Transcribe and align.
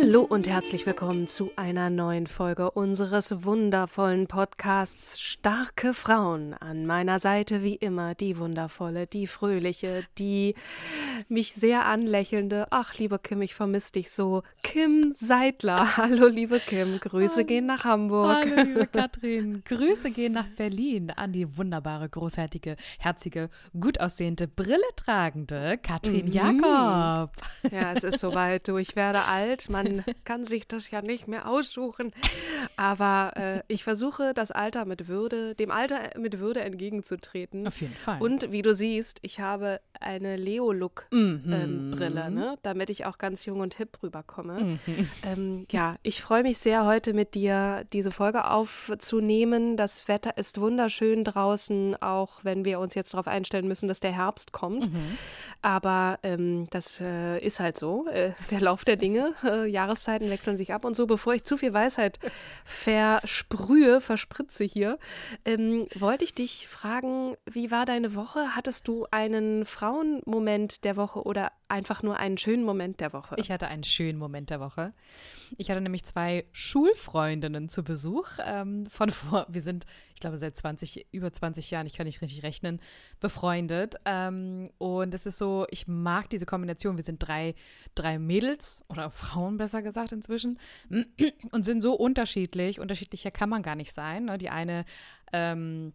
Hallo 0.00 0.22
und 0.22 0.46
herzlich 0.46 0.86
willkommen 0.86 1.26
zu 1.26 1.50
einer 1.56 1.90
neuen 1.90 2.26
Folge 2.26 2.70
unseres 2.70 3.42
wundervollen 3.44 4.26
Podcasts 4.28 5.20
Starke 5.20 5.92
Frauen. 5.92 6.54
An 6.54 6.86
meiner 6.86 7.18
Seite 7.18 7.62
wie 7.64 7.74
immer 7.74 8.14
die 8.14 8.38
wundervolle, 8.38 9.06
die 9.06 9.26
fröhliche, 9.26 10.04
die 10.18 10.54
mich 11.28 11.54
sehr 11.54 11.86
anlächelnde, 11.86 12.66
ach 12.70 12.94
liebe 12.98 13.18
Kim, 13.18 13.42
ich 13.42 13.54
vermisse 13.54 13.92
dich 13.92 14.10
so, 14.10 14.42
Kim 14.62 15.12
Seidler. 15.16 15.96
Hallo 15.96 16.26
liebe 16.28 16.60
Kim, 16.60 17.00
Grüße 17.00 17.36
Hallo. 17.38 17.46
gehen 17.46 17.66
nach 17.66 17.84
Hamburg. 17.84 18.36
Hallo, 18.46 18.62
liebe 18.62 18.86
Katrin. 18.92 19.62
Grüße 19.64 20.10
gehen 20.10 20.32
nach 20.32 20.48
Berlin 20.56 21.10
an 21.10 21.32
die 21.32 21.56
wunderbare, 21.56 22.08
großartige, 22.08 22.76
herzige, 22.98 23.50
gut 23.78 23.98
aussehende, 24.00 24.46
Brille 24.46 24.78
tragende 24.96 25.78
Katrin 25.82 26.26
Mhm. 26.26 26.32
Jakob. 26.32 27.32
Ja, 27.70 27.92
es 27.94 28.04
ist 28.04 28.20
soweit, 28.20 28.68
du, 28.68 28.76
ich 28.76 28.94
werde 28.96 29.24
alt, 29.24 29.68
man 29.70 29.87
kann 30.24 30.44
sich 30.44 30.66
das 30.68 30.90
ja 30.90 31.02
nicht 31.02 31.28
mehr 31.28 31.48
aussuchen, 31.48 32.12
aber 32.76 33.32
äh, 33.36 33.62
ich 33.68 33.84
versuche 33.84 34.34
das 34.34 34.50
Alter 34.50 34.84
mit 34.84 35.08
Würde, 35.08 35.54
dem 35.54 35.70
Alter 35.70 36.10
mit 36.18 36.38
Würde 36.38 36.60
entgegenzutreten. 36.60 37.66
Auf 37.66 37.80
jeden 37.80 37.94
Fall. 37.94 38.20
Und 38.20 38.52
wie 38.52 38.62
du 38.62 38.74
siehst, 38.74 39.18
ich 39.22 39.40
habe 39.40 39.80
eine 40.00 40.36
Leo-Look-Brille, 40.36 42.30
ne? 42.30 42.58
damit 42.62 42.90
ich 42.90 43.06
auch 43.06 43.18
ganz 43.18 43.44
jung 43.46 43.60
und 43.60 43.74
hip 43.74 44.02
rüberkomme. 44.02 44.78
Ähm, 45.24 45.66
ja, 45.70 45.96
ich 46.02 46.22
freue 46.22 46.42
mich 46.42 46.58
sehr, 46.58 46.84
heute 46.86 47.12
mit 47.12 47.34
dir 47.34 47.84
diese 47.92 48.10
Folge 48.10 48.48
aufzunehmen. 48.48 49.76
Das 49.76 50.08
Wetter 50.08 50.36
ist 50.36 50.60
wunderschön 50.60 51.24
draußen, 51.24 52.00
auch 52.00 52.44
wenn 52.44 52.64
wir 52.64 52.80
uns 52.80 52.94
jetzt 52.94 53.14
darauf 53.14 53.26
einstellen 53.26 53.68
müssen, 53.68 53.88
dass 53.88 54.00
der 54.00 54.12
Herbst 54.12 54.52
kommt. 54.52 54.88
Aber 55.62 56.18
ähm, 56.22 56.68
das 56.70 57.00
äh, 57.00 57.38
ist 57.40 57.60
halt 57.60 57.76
so, 57.76 58.06
äh, 58.08 58.32
der 58.50 58.60
Lauf 58.60 58.84
der 58.84 58.96
Dinge. 58.96 59.34
Äh, 59.48 59.66
Jahreszeiten 59.66 60.28
wechseln 60.30 60.56
sich 60.56 60.74
ab 60.74 60.84
und 60.84 60.94
so. 60.94 61.06
Bevor 61.06 61.32
ich 61.32 61.44
zu 61.44 61.56
viel 61.56 61.72
Weisheit 61.72 62.18
versprühe, 62.64 64.00
verspritze 64.00 64.64
hier, 64.64 64.98
ähm, 65.44 65.86
wollte 65.94 66.24
ich 66.24 66.34
dich 66.34 66.68
fragen, 66.68 67.36
wie 67.46 67.70
war 67.70 67.86
deine 67.86 68.14
Woche? 68.14 68.56
Hattest 68.56 68.88
du 68.88 69.06
einen 69.10 69.64
Frauenmoment 69.88 70.84
der 70.84 70.96
Woche 70.96 71.22
oder 71.22 71.50
einfach 71.68 72.02
nur 72.02 72.18
einen 72.18 72.36
schönen 72.36 72.62
Moment 72.62 73.00
der 73.00 73.14
Woche? 73.14 73.36
Ich 73.38 73.50
hatte 73.50 73.68
einen 73.68 73.84
schönen 73.84 74.18
Moment 74.18 74.50
der 74.50 74.60
Woche. 74.60 74.92
Ich 75.56 75.70
hatte 75.70 75.80
nämlich 75.80 76.04
zwei 76.04 76.44
Schulfreundinnen 76.52 77.70
zu 77.70 77.82
Besuch 77.84 78.28
ähm, 78.44 78.84
von 78.84 79.10
vor, 79.10 79.46
wir 79.48 79.62
sind, 79.62 79.86
ich 80.14 80.20
glaube, 80.20 80.36
seit 80.36 80.56
20, 80.56 81.06
über 81.10 81.32
20 81.32 81.70
Jahren, 81.70 81.86
ich 81.86 81.94
kann 81.94 82.04
nicht 82.04 82.20
richtig 82.20 82.42
rechnen, 82.42 82.80
befreundet. 83.18 83.94
Ähm, 84.04 84.70
und 84.76 85.14
es 85.14 85.24
ist 85.24 85.38
so, 85.38 85.66
ich 85.70 85.88
mag 85.88 86.28
diese 86.28 86.44
Kombination. 86.44 86.98
Wir 86.98 87.04
sind 87.04 87.18
drei, 87.20 87.54
drei 87.94 88.18
Mädels 88.18 88.82
oder 88.90 89.10
Frauen 89.10 89.56
besser 89.56 89.80
gesagt 89.80 90.12
inzwischen 90.12 90.58
und 91.52 91.64
sind 91.64 91.80
so 91.80 91.94
unterschiedlich. 91.94 92.78
Unterschiedlicher 92.78 93.30
kann 93.30 93.48
man 93.48 93.62
gar 93.62 93.74
nicht 93.74 93.92
sein. 93.92 94.26
Ne? 94.26 94.36
Die 94.36 94.50
eine 94.50 94.84
ähm, 95.32 95.94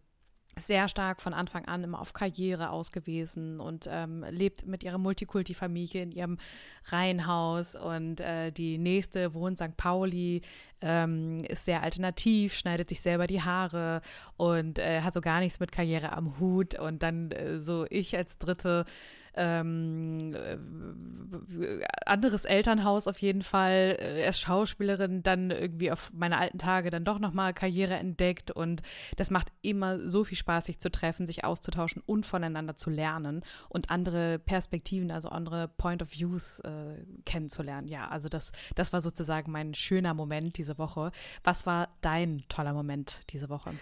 sehr 0.56 0.88
stark 0.88 1.20
von 1.20 1.34
Anfang 1.34 1.64
an 1.66 1.84
immer 1.84 2.00
auf 2.00 2.12
Karriere 2.12 2.70
ausgewiesen 2.70 3.60
und 3.60 3.88
ähm, 3.90 4.24
lebt 4.30 4.66
mit 4.66 4.84
ihrer 4.84 4.98
Multikulti-Familie 4.98 6.02
in 6.02 6.12
ihrem 6.12 6.38
Reihenhaus 6.86 7.74
und 7.74 8.20
äh, 8.20 8.52
die 8.52 8.78
nächste 8.78 9.34
wohnt 9.34 9.58
St. 9.58 9.76
Pauli, 9.76 10.42
ähm, 10.80 11.44
ist 11.44 11.64
sehr 11.64 11.82
alternativ, 11.82 12.54
schneidet 12.54 12.88
sich 12.88 13.00
selber 13.00 13.26
die 13.26 13.42
Haare 13.42 14.00
und 14.36 14.78
äh, 14.78 15.00
hat 15.00 15.14
so 15.14 15.20
gar 15.20 15.40
nichts 15.40 15.60
mit 15.60 15.72
Karriere 15.72 16.12
am 16.12 16.38
Hut 16.38 16.78
und 16.78 17.02
dann 17.02 17.30
äh, 17.30 17.60
so 17.60 17.86
ich 17.90 18.16
als 18.16 18.38
dritte 18.38 18.84
ähm, 19.36 20.34
äh, 20.34 21.84
anderes 22.06 22.44
Elternhaus 22.44 23.08
auf 23.08 23.18
jeden 23.18 23.42
Fall, 23.42 23.96
äh, 23.98 24.22
erst 24.22 24.40
Schauspielerin, 24.42 25.22
dann 25.22 25.50
irgendwie 25.50 25.90
auf 25.90 26.12
meine 26.14 26.38
alten 26.38 26.58
Tage 26.58 26.90
dann 26.90 27.04
doch 27.04 27.18
nochmal 27.18 27.52
Karriere 27.52 27.94
entdeckt 27.94 28.50
und 28.50 28.82
das 29.16 29.30
macht 29.30 29.48
immer 29.62 30.08
so 30.08 30.24
viel 30.24 30.38
Spaß, 30.38 30.66
sich 30.66 30.78
zu 30.78 30.90
treffen, 30.90 31.26
sich 31.26 31.44
auszutauschen 31.44 32.02
und 32.06 32.26
voneinander 32.26 32.76
zu 32.76 32.90
lernen 32.90 33.42
und 33.68 33.90
andere 33.90 34.38
Perspektiven, 34.38 35.10
also 35.10 35.28
andere 35.30 35.68
Point 35.68 36.02
of 36.02 36.12
Views 36.12 36.60
äh, 36.60 37.04
kennenzulernen. 37.24 37.88
Ja, 37.88 38.08
also 38.08 38.28
das, 38.28 38.52
das 38.76 38.92
war 38.92 39.00
sozusagen 39.00 39.50
mein 39.50 39.74
schöner 39.74 40.14
Moment 40.14 40.58
diese 40.64 40.78
Woche. 40.78 41.12
Was 41.42 41.66
war 41.66 41.88
dein 42.00 42.42
toller 42.48 42.72
Moment 42.72 43.20
diese 43.30 43.50
Woche? 43.50 43.72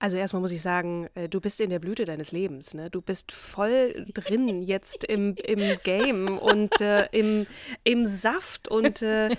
Also 0.00 0.16
erstmal 0.16 0.42
muss 0.42 0.52
ich 0.52 0.60
sagen, 0.60 1.08
äh, 1.14 1.28
du 1.30 1.40
bist 1.40 1.60
in 1.60 1.70
der 1.70 1.78
Blüte 1.78 2.04
deines 2.04 2.32
Lebens. 2.32 2.74
Ne? 2.74 2.90
Du 2.90 3.00
bist 3.00 3.32
voll 3.32 4.04
drin 4.12 4.62
jetzt 4.62 5.04
im, 5.04 5.36
im 5.36 5.78
Game 5.82 6.36
und 6.36 6.78
äh, 6.80 7.06
im, 7.12 7.46
im 7.84 8.04
Saft 8.04 8.68
und 8.68 9.00
äh, 9.00 9.30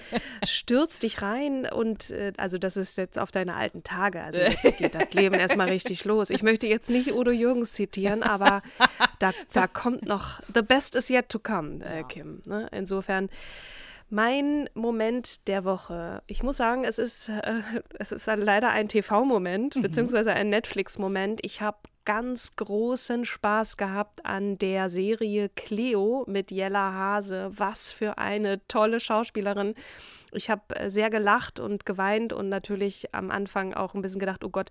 stürzt 0.48 1.04
dich 1.04 1.22
rein. 1.22 1.68
Und 1.70 2.10
äh, 2.10 2.32
also 2.38 2.58
das 2.58 2.78
ist 2.78 2.98
jetzt 2.98 3.20
auf 3.20 3.32
deine 3.32 3.56
alten 3.56 3.84
Tage. 3.84 4.24
Also 4.24 4.40
jetzt 4.40 4.78
geht 4.78 4.96
das 4.96 5.14
Leben 5.14 5.36
erstmal 5.36 5.68
richtig 5.68 6.04
los. 6.06 6.30
Ich 6.30 6.42
möchte 6.42 6.66
jetzt 6.66 6.90
nicht 6.90 7.12
Udo 7.14 7.32
Jürgens 7.32 7.74
zitieren, 7.74 8.24
aber 8.24 8.64
da, 9.20 9.34
da 9.54 9.68
kommt 9.68 10.06
noch, 10.06 10.42
the 10.52 10.62
best 10.62 10.96
is 10.96 11.10
yet 11.10 11.30
to 11.30 11.38
come, 11.38 11.84
äh, 11.86 12.04
Kim. 12.04 12.42
Ne? 12.46 12.70
Insofern. 12.72 13.30
Mein 14.10 14.70
Moment 14.76 15.48
der 15.48 15.66
Woche. 15.66 16.22
Ich 16.28 16.44
muss 16.44 16.58
sagen, 16.58 16.84
es 16.84 17.00
ist, 17.00 17.30
äh, 17.30 17.62
es 17.98 18.12
ist 18.12 18.28
leider 18.28 18.70
ein 18.70 18.88
TV-Moment, 18.88 19.82
beziehungsweise 19.82 20.34
ein 20.34 20.50
Netflix-Moment. 20.50 21.40
Ich 21.44 21.62
habe 21.62 21.78
ganz 22.06 22.56
großen 22.56 23.26
Spaß 23.26 23.78
gehabt 23.78 24.26
an 24.26 24.60
der 24.60 24.92
Serie 24.92 25.50
Cleo 25.50 26.24
mit 26.28 26.52
Jella 26.52 26.94
Hase. 26.94 27.50
Was 27.56 27.92
für 27.92 28.20
eine 28.20 28.66
tolle 28.68 29.00
Schauspielerin. 29.00 29.74
Ich 30.32 30.50
habe 30.50 30.76
äh, 30.76 30.90
sehr 30.90 31.10
gelacht 31.10 31.60
und 31.60 31.86
geweint 31.86 32.32
und 32.32 32.48
natürlich 32.50 33.14
am 33.14 33.32
Anfang 33.32 33.74
auch 33.74 33.96
ein 33.96 34.02
bisschen 34.02 34.20
gedacht, 34.20 34.44
oh 34.44 34.50
Gott, 34.50 34.70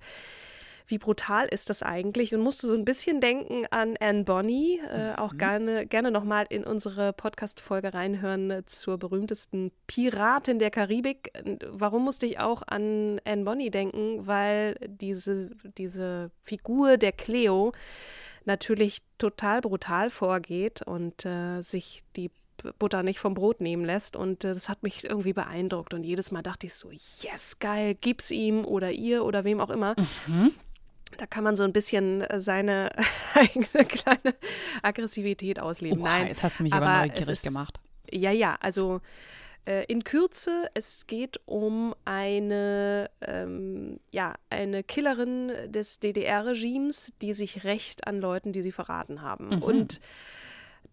wie 0.87 0.99
brutal 0.99 1.47
ist 1.47 1.71
das 1.71 1.83
eigentlich? 1.83 2.34
Und 2.34 2.41
musste 2.43 2.67
so 2.67 2.75
ein 2.75 2.84
bisschen 2.84 3.21
denken 3.21 3.67
an 3.71 3.97
Anne 4.00 4.25
Bonny, 4.25 4.81
äh, 4.93 5.15
auch 5.15 5.36
gerne, 5.36 5.86
gerne 5.86 6.10
nochmal 6.10 6.47
in 6.51 6.65
unsere 6.65 7.13
Podcast-Folge 7.13 7.95
reinhören 7.95 8.51
äh, 8.51 8.65
zur 8.66 8.98
berühmtesten 8.98 9.72
Piratin 9.86 10.59
der 10.59 10.71
Karibik. 10.71 11.33
Warum 11.71 12.04
musste 12.04 12.27
ich 12.27 12.39
auch 12.39 12.63
an 12.66 13.21
Anne 13.25 13.45
Bonny 13.45 13.71
denken? 13.71 14.27
Weil 14.27 14.77
diese, 14.86 15.51
diese 15.78 16.31
Figur 16.42 16.98
der 16.98 17.13
Cleo 17.13 17.72
natürlich 18.45 18.98
total 19.16 19.63
brutal 19.63 20.10
vorgeht 20.10 20.83
und 20.83 21.25
äh, 21.25 21.63
sich 21.63 22.03
die 22.16 22.30
Butter 22.78 23.03
nicht 23.03 23.19
vom 23.19 23.34
Brot 23.34 23.60
nehmen 23.60 23.84
lässt. 23.84 24.16
Und 24.16 24.45
äh, 24.45 24.54
das 24.54 24.69
hat 24.69 24.83
mich 24.83 25.04
irgendwie 25.04 25.33
beeindruckt. 25.33 25.95
Und 25.95 26.04
jedes 26.04 26.30
Mal 26.30 26.42
dachte 26.42 26.66
ich 26.66 26.75
so, 26.75 26.91
yes, 26.91 27.59
geil, 27.59 27.95
gib's 27.95 28.30
ihm 28.30 28.65
oder 28.65 28.91
ihr 28.91 29.25
oder 29.25 29.45
wem 29.45 29.60
auch 29.60 29.71
immer. 29.71 29.95
Da 31.19 31.27
kann 31.27 31.45
man 31.45 31.57
so 31.57 31.63
ein 31.65 31.72
bisschen 31.72 32.22
äh, 32.22 32.41
seine 32.41 32.91
eigene 33.34 33.84
kleine 33.87 34.34
Aggressivität 34.83 35.59
ausleben. 35.61 36.01
Oha, 36.03 36.19
Nein, 36.19 36.28
jetzt 36.28 36.43
hast 36.45 36.59
du 36.59 36.63
mich 36.63 36.72
aber, 36.72 36.87
aber 36.87 37.07
neugierig 37.07 37.28
ist- 37.28 37.43
gemacht. 37.45 37.78
Ja, 38.11 38.31
ja, 38.31 38.57
also 38.61 39.01
Äh, 39.66 39.84
in 39.87 40.05
Kürze, 40.05 40.69
es 40.75 41.07
geht 41.07 41.41
um 41.47 41.95
eine, 42.05 43.09
ähm, 43.22 43.99
ja, 44.11 44.34
eine 44.51 44.83
Killerin 44.84 45.53
des 45.69 46.01
DDR-Regimes, 46.01 47.15
die 47.22 47.33
sich 47.33 47.65
rächt 47.65 48.07
an 48.07 48.21
Leuten, 48.21 48.53
die 48.53 48.61
sie 48.61 48.72
verraten 48.72 49.22
haben. 49.22 49.47
Mhm. 49.49 49.63
Und 49.63 50.01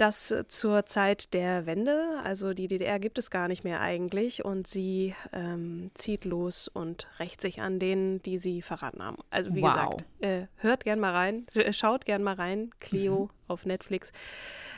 das 0.02 0.34
zur 0.48 0.86
Zeit 0.86 1.34
der 1.34 1.66
Wende. 1.66 2.20
Also 2.24 2.54
die 2.54 2.68
DDR 2.68 3.00
gibt 3.00 3.18
es 3.20 3.30
gar 3.30 3.48
nicht 3.48 3.64
mehr 3.64 3.82
eigentlich 3.82 4.44
und 4.44 4.68
sie 4.68 5.16
ähm, 5.32 5.92
zieht 5.94 6.26
los 6.26 6.68
und 6.68 7.08
rächt 7.20 7.40
sich 7.42 7.62
an 7.62 7.78
denen, 7.80 8.22
die 8.24 8.38
sie 8.40 8.62
verraten 8.62 9.04
haben. 9.04 9.18
Also 9.30 9.54
wie 9.54 9.62
Wow. 9.62 9.68
gesagt, 9.74 10.06
äh, 10.20 10.48
hört 10.56 10.84
gern 10.86 11.00
mal 11.00 11.14
rein, 11.14 11.46
äh, 11.54 11.72
schaut 11.72 12.06
gern 12.06 12.24
mal 12.24 12.34
rein, 12.36 12.72
Clio 12.80 13.30
auf 13.52 13.66
Netflix. 13.66 14.12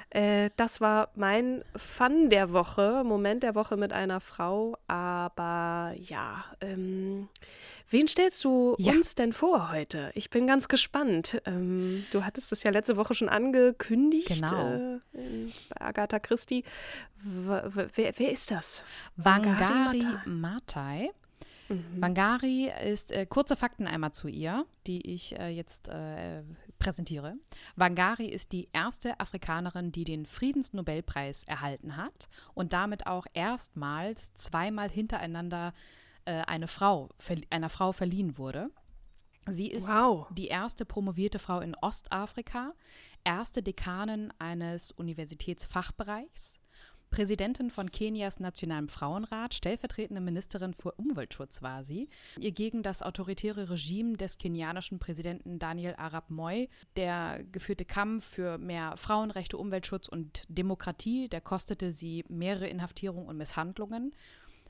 Äh, 0.09 0.51
das 0.57 0.79
war 0.81 1.09
mein 1.15 1.63
Fun 1.75 2.29
der 2.29 2.51
Woche, 2.53 3.03
Moment 3.03 3.41
der 3.43 3.55
Woche 3.55 3.77
mit 3.77 3.93
einer 3.93 4.19
Frau. 4.19 4.77
Aber 4.87 5.93
ja, 5.97 6.45
ähm, 6.61 7.29
wen 7.89 8.07
stellst 8.07 8.43
du 8.43 8.75
Ja. 8.77 8.91
uns 8.91 9.15
denn 9.15 9.33
vor 9.33 9.71
heute? 9.71 10.11
Ich 10.13 10.29
bin 10.29 10.45
ganz 10.45 10.67
gespannt. 10.67 11.41
Ähm, 11.45 12.05
du 12.11 12.23
hattest 12.23 12.51
es 12.51 12.61
ja 12.63 12.69
letzte 12.71 12.95
Woche 12.97 13.15
schon 13.15 13.29
angekündigt. 13.29 14.27
Genau. 14.27 14.99
Äh, 15.13 15.47
Agatha 15.79 16.19
Christie. 16.19 16.63
W 17.23 17.61
wer, 17.95 18.13
wer 18.17 18.31
ist 18.31 18.51
das? 18.51 18.83
Wangari 19.15 19.99
Maathai. 19.99 20.29
Maathai. 20.29 21.09
Mhm. 21.69 22.01
Wangari 22.01 22.71
ist, 22.83 23.11
äh, 23.11 23.25
kurze 23.25 23.55
Fakten 23.55 23.87
einmal 23.87 24.11
zu 24.11 24.27
ihr, 24.27 24.65
die 24.87 25.13
ich 25.13 25.37
äh, 25.39 25.49
jetzt 25.49 25.87
äh, 25.89 26.43
präsentiere. 26.79 27.35
Wangari 27.75 28.25
ist 28.25 28.51
die 28.51 28.69
erste 28.73 29.19
Afrikanerin, 29.19 29.91
die 29.91 30.03
den 30.03 30.25
Friedensnobelpreis 30.25 31.45
erhalten 31.45 31.95
hat 31.97 32.27
und 32.53 32.73
damit 32.73 33.07
auch 33.07 33.25
erstmals 33.33 34.33
zweimal 34.33 34.89
hintereinander 34.89 35.73
äh, 36.25 36.41
eine 36.41 36.67
Frau, 36.67 37.09
einer 37.49 37.69
Frau 37.69 37.91
verliehen 37.91 38.37
wurde. 38.37 38.69
Sie 39.49 39.67
ist 39.67 39.89
Wow. 39.89 40.27
die 40.31 40.47
erste 40.47 40.85
promovierte 40.85 41.37
Frau 41.39 41.59
in 41.59 41.75
Ostafrika, 41.81 42.73
erste 43.25 43.61
Dekanin 43.61 44.31
eines 44.39 44.91
Universitätsfachbereichs, 44.91 46.59
Präsidentin 47.13 47.69
von 47.69 47.91
Kenias 47.91 48.39
Nationalem 48.39 48.89
Frauenrat, 48.89 49.53
stellvertretende 49.53 50.19
Ministerin 50.19 50.73
für 50.73 50.93
Umweltschutz 50.93 51.61
war 51.61 51.83
sie. 51.83 52.09
Ihr 52.39 52.51
gegen 52.51 52.81
das 52.81 53.03
autoritäre 53.03 53.69
Regime 53.69 54.17
des 54.17 54.39
kenianischen 54.39 54.97
Präsidenten 54.97 55.59
Daniel 55.59 55.93
Arap 55.95 56.31
Moi, 56.31 56.65
der 56.95 57.43
geführte 57.51 57.85
Kampf 57.85 58.25
für 58.25 58.57
mehr 58.57 58.97
Frauenrechte, 58.97 59.59
Umweltschutz 59.59 60.07
und 60.07 60.43
Demokratie, 60.47 61.27
der 61.27 61.39
kostete 61.39 61.93
sie 61.93 62.25
mehrere 62.29 62.67
Inhaftierungen 62.67 63.27
und 63.27 63.37
Misshandlungen. 63.37 64.15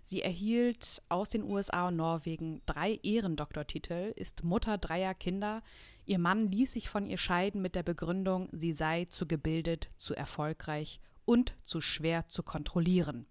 Sie 0.01 0.21
erhielt 0.21 1.01
aus 1.07 1.29
den 1.29 1.43
USA 1.43 1.87
und 1.87 1.95
Norwegen 1.95 2.61
drei 2.65 2.99
Ehrendoktortitel, 3.03 4.11
ist 4.17 4.43
Mutter 4.43 4.77
dreier 4.77 5.13
Kinder. 5.13 5.63
Ihr 6.05 6.19
Mann 6.19 6.51
ließ 6.51 6.73
sich 6.73 6.89
von 6.89 7.05
ihr 7.05 7.17
scheiden 7.17 7.61
mit 7.61 7.75
der 7.75 7.83
Begründung, 7.83 8.49
sie 8.51 8.73
sei 8.73 9.05
zu 9.05 9.25
gebildet, 9.25 9.87
zu 9.95 10.13
erfolgreich 10.13 10.99
und 11.25 11.53
zu 11.63 11.81
schwer 11.81 12.27
zu 12.27 12.43
kontrollieren. 12.43 13.25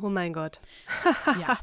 Oh 0.00 0.08
mein 0.08 0.32
Gott. 0.32 0.58
Ja, 1.40 1.58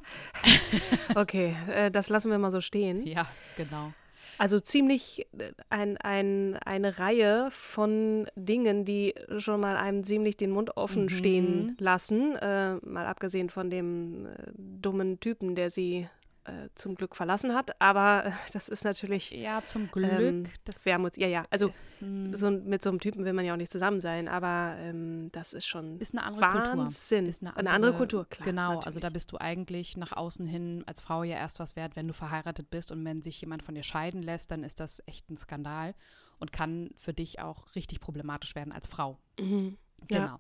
Okay, 1.16 1.56
äh, 1.72 1.92
das 1.92 2.10
lassen 2.10 2.32
wir 2.32 2.38
mal 2.38 2.52
so 2.52 2.62
stehen. 2.62 3.06
ja, 3.08 3.26
genau. 3.58 3.92
Also 4.38 4.60
ziemlich 4.60 5.26
äh, 5.38 5.52
ein, 5.70 5.98
ein, 5.98 6.56
eine 6.58 6.98
Reihe 7.00 7.50
von 7.52 8.28
Dingen, 8.36 8.86
die 8.86 9.14
schon 9.40 9.60
mal 9.60 9.76
einem 9.76 10.04
ziemlich 10.06 10.38
den 10.38 10.52
Mund 10.52 10.78
offen 10.78 11.04
Mhm. 11.06 11.10
stehen 11.10 11.76
lassen. 11.80 12.36
Äh, 12.38 12.76
mal 12.76 13.06
abgesehen 13.08 13.50
von 13.50 13.70
dem 13.70 14.28
äh, 14.28 14.30
dummen 14.56 15.20
Typen, 15.20 15.56
der 15.56 15.70
sie 15.70 16.08
äh, 16.46 16.70
zum 16.76 16.96
Glück 16.96 17.16
verlassen 17.16 17.54
hat. 17.54 17.80
Aber 17.82 18.26
äh, 18.26 18.32
das 18.54 18.70
ist 18.70 18.84
natürlich 18.84 19.32
Ja, 19.32 19.62
zum 19.66 19.90
Glück. 19.92 20.12
ähm, 20.12 20.44
das, 20.66 20.86
Wermut. 20.86 21.18
Ja, 21.18 21.28
ja. 21.28 21.44
Also 21.50 21.72
hm, 22.00 22.36
so, 22.36 22.50
mit 22.52 22.84
so 22.84 22.90
einem 22.90 23.00
Typen 23.00 23.26
will 23.26 23.34
man 23.34 23.46
ja 23.46 23.54
auch 23.54 23.58
nicht 23.58 23.72
zusammen 23.72 24.00
sein. 24.00 24.28
Aber 24.28 24.76
ähm, 24.80 25.30
das 25.32 25.54
ist 25.54 25.68
schon 25.68 26.00
ist 26.00 26.14
eine 26.14 26.24
andere 26.26 26.42
Wahnsinn. 26.42 26.64
Kultur. 26.76 26.88
Ist 26.88 27.12
eine 27.14 27.50
andere, 27.50 27.60
Eine 27.60 27.70
andere 27.72 27.94
Kultur, 27.94 28.26
klar, 28.30 28.46
Genau, 28.46 28.70
also 28.70 28.80
natürlich. 28.80 29.02
da 29.02 29.10
bist 29.10 29.32
du 29.32 29.38
eigentlich 29.38 29.98
nach 29.98 30.12
außen 30.14 30.46
hin 30.46 30.84
als 30.86 31.02
Frau 31.02 31.24
ja 31.24 31.38
erst 31.38 31.60
was 31.60 31.76
wert, 31.76 31.96
wenn 31.96 32.08
du 32.08 32.14
verheiratet 32.14 32.70
bist 32.70 32.92
und 32.92 33.04
wenn 33.06 33.22
sich 33.22 33.40
jemand 33.42 33.64
von 33.64 33.76
dir 33.76 33.84
scheiden 33.84 34.22
lässt, 34.24 34.52
dann 34.52 34.64
ist 34.64 34.80
das 34.80 35.02
echt 35.06 35.30
ein 35.30 35.36
Skandal 35.38 35.94
und 36.40 36.52
kann 36.52 36.90
für 36.98 37.14
dich 37.14 37.40
auch 37.40 37.76
richtig 37.76 38.00
problematisch 38.00 38.56
werden 38.56 38.72
als 38.72 38.88
Frau. 38.88 39.20
Mhm. 39.40 39.78
Ja. 40.10 40.18
Genau. 40.26 40.40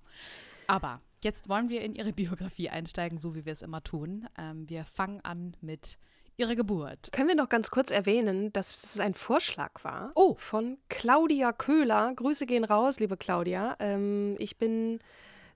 Aber 0.68 1.02
jetzt 1.24 1.50
wollen 1.50 1.70
wir 1.70 1.82
in 1.82 1.96
ihre 1.96 2.14
Biografie 2.14 2.70
einsteigen, 2.70 3.20
so 3.20 3.36
wie 3.36 3.46
wir 3.46 3.54
es 3.54 3.62
immer 3.62 3.84
tun. 3.84 4.28
Ähm, 4.38 4.68
wir 4.70 4.86
fangen 4.86 5.22
an 5.22 5.56
mit 5.62 5.98
ihrer 6.38 6.56
Geburt. 6.56 7.12
Können 7.12 7.28
wir 7.28 7.36
noch 7.36 7.50
ganz 7.50 7.70
kurz 7.70 7.92
erwähnen, 7.92 8.54
dass 8.54 8.72
es 8.84 9.00
ein 9.00 9.14
Vorschlag 9.14 9.84
war 9.84 10.12
Oh. 10.16 10.36
von 10.36 10.78
Claudia 10.88 11.52
Köhler. 11.52 12.14
Grüße 12.16 12.46
gehen 12.46 12.64
raus, 12.64 13.00
liebe 13.02 13.18
Claudia. 13.18 13.76
Ähm, 13.80 14.36
ich 14.40 14.58
bin 14.58 15.00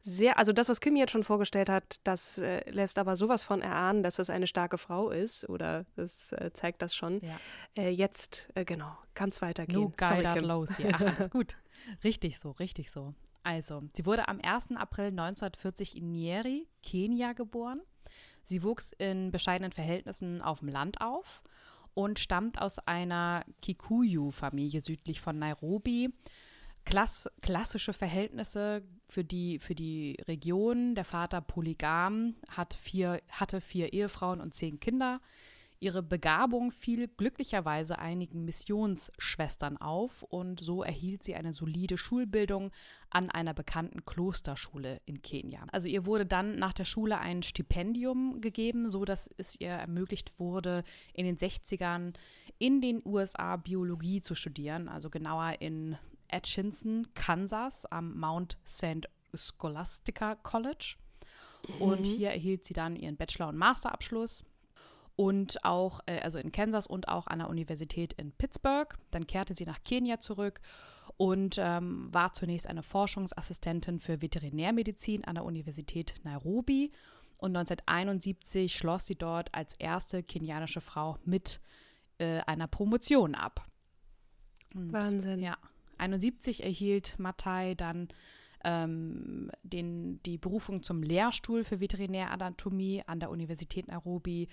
sehr, 0.02 0.38
also 0.38 0.52
das, 0.52 0.68
was 0.68 0.82
Kim 0.82 0.98
jetzt 0.98 1.12
schon 1.12 1.24
vorgestellt 1.24 1.70
hat, 1.70 2.02
das 2.04 2.38
äh, 2.38 2.70
lässt 2.70 3.00
aber 3.00 3.16
sowas 3.16 3.42
von 3.46 3.62
erahnen, 3.62 4.04
dass 4.04 4.20
es 4.20 4.30
eine 4.30 4.48
starke 4.48 4.78
Frau 4.78 5.10
ist 5.10 5.48
oder 5.48 5.86
das 5.96 6.34
äh, 6.34 6.52
zeigt 6.52 6.82
das 6.82 6.94
schon. 6.94 7.22
Ja. 7.22 7.38
Äh, 7.82 7.90
jetzt, 7.92 8.50
äh, 8.56 8.66
genau, 8.66 8.92
kann 9.14 9.30
es 9.30 9.42
weitergehen. 9.42 9.80
No 9.80 9.94
Sorry, 9.98 10.24
Kim. 10.24 10.76
hier. 10.76 10.90
Ach, 10.94 11.02
alles 11.18 11.30
gut. 11.30 11.56
Richtig 12.04 12.38
so, 12.40 12.52
richtig 12.52 12.92
so. 12.92 13.14
Also, 13.44 13.84
sie 13.94 14.06
wurde 14.06 14.28
am 14.28 14.40
1. 14.42 14.72
April 14.78 15.08
1940 15.08 15.98
in 15.98 16.12
Nyeri, 16.12 16.68
Kenia 16.82 17.34
geboren. 17.34 17.82
Sie 18.44 18.64
wuchs 18.64 18.94
in 18.94 19.32
bescheidenen 19.32 19.72
Verhältnissen 19.72 20.42
auf 20.42 20.60
dem 20.60 20.70
Land 20.70 21.02
auf 21.02 21.44
und 21.94 22.20
stammt 22.20 22.62
aus 22.62 22.80
einer 22.80 23.46
Kikuyu-Familie 23.62 24.82
südlich 24.84 25.22
von 25.22 25.40
Nairobi. 25.40 26.14
Klass, 26.86 27.30
klassische 27.42 27.94
Verhältnisse 27.94 28.84
für 29.06 29.24
die, 29.24 29.60
für 29.60 29.76
die 29.76 30.18
Region. 30.28 30.96
Der 30.96 31.06
Vater 31.06 31.40
polygam, 31.40 32.36
hat 32.50 32.74
vier, 32.74 33.22
hatte 33.30 33.62
vier 33.62 33.94
Ehefrauen 33.94 34.42
und 34.42 34.54
zehn 34.54 34.80
Kinder. 34.80 35.22
Ihre 35.84 36.02
Begabung 36.02 36.72
fiel 36.72 37.10
glücklicherweise 37.10 38.00
einigen 38.00 38.46
Missionsschwestern 38.46 39.76
auf 39.76 40.24
und 40.24 40.62
so 40.62 40.82
erhielt 40.82 41.24
sie 41.26 41.36
eine 41.36 41.52
solide 41.52 41.98
Schulbildung 41.98 42.72
an 43.10 43.30
einer 43.30 43.54
bekannten 43.54 44.06
Klosterschule 44.06 45.02
in 45.06 45.22
Kenia. 45.22 45.66
Also 45.74 45.90
ihr 45.90 46.06
wurde 46.06 46.26
dann 46.26 46.56
nach 46.56 46.72
der 46.72 46.86
Schule 46.86 47.20
ein 47.20 47.44
Stipendium 47.44 48.40
gegeben, 48.40 48.90
so 48.90 49.04
dass 49.04 49.30
es 49.36 49.60
ihr 49.60 49.72
ermöglicht 49.72 50.40
wurde, 50.40 50.86
in 51.14 51.26
den 51.26 51.36
60ern 51.36 52.14
in 52.60 52.80
den 52.80 53.02
USA 53.04 53.58
Biologie 53.58 54.22
zu 54.22 54.36
studieren, 54.36 54.88
also 54.88 55.10
genauer 55.10 55.58
in 55.60 55.98
Atchison, 56.32 57.08
Kansas 57.14 57.86
am 57.88 58.18
Mount 58.18 58.58
St. 58.66 59.10
Scholastica 59.34 60.36
College. 60.36 60.96
Und 61.80 62.08
hier 62.08 62.30
erhielt 62.30 62.64
sie 62.64 62.74
dann 62.74 62.96
ihren 62.96 63.18
Bachelor- 63.18 63.50
und 63.50 63.58
Masterabschluss 63.58 64.46
und 65.16 65.64
auch, 65.64 66.00
äh, 66.06 66.20
also 66.20 66.38
in 66.38 66.52
Kansas 66.52 66.88
und 66.88 67.08
auch 67.08 67.28
an 67.28 67.40
der 67.40 67.50
Universität 67.50 68.14
in 68.14 68.32
Pittsburgh. 68.32 68.96
Dann 69.12 69.28
kehrte 69.28 69.54
sie 69.54 69.66
nach 69.66 69.84
Kenia 69.84 70.20
zurück 70.20 70.62
und 71.18 71.58
ähm, 71.60 72.10
war 72.12 72.34
zunächst 72.34 72.68
eine 72.68 72.84
Forschungsassistentin 72.84 74.00
für 74.00 74.22
Veterinärmedizin 74.22 75.24
an 75.26 75.36
der 75.36 75.46
Universität 75.46 76.16
Nairobi. 76.24 76.92
Und 77.40 77.56
1971 77.56 78.76
schloss 78.76 79.06
sie 79.06 79.16
dort 79.16 79.54
als 79.54 79.76
erste 79.76 80.24
kenianische 80.24 80.82
Frau 80.82 81.18
mit 81.26 81.60
äh, 82.18 82.40
einer 82.42 82.68
Promotion 82.68 83.36
ab. 83.36 83.68
Und, 84.74 84.94
Wahnsinn. 84.94 85.42
Ja, 85.42 85.58
71 85.98 86.64
erhielt 86.64 87.20
Matai 87.20 87.76
dann 87.76 88.08
ähm, 88.64 89.52
den, 89.62 90.22
die 90.24 90.38
Berufung 90.38 90.84
zum 90.84 91.04
Lehrstuhl 91.04 91.64
für 91.64 91.80
Veterinäranatomie 91.80 93.04
an 93.06 93.20
der 93.20 93.30
Universität 93.30 93.88
Nairobi. 93.88 94.48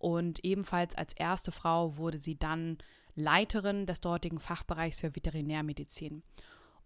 Und 0.00 0.42
ebenfalls 0.44 0.94
als 0.96 1.12
erste 1.12 1.52
Frau 1.52 1.98
wurde 1.98 2.18
sie 2.18 2.38
dann 2.38 2.78
Leiterin 3.14 3.84
des 3.84 4.00
dortigen 4.00 4.40
Fachbereichs 4.40 5.00
für 5.00 5.14
Veterinärmedizin. 5.14 6.22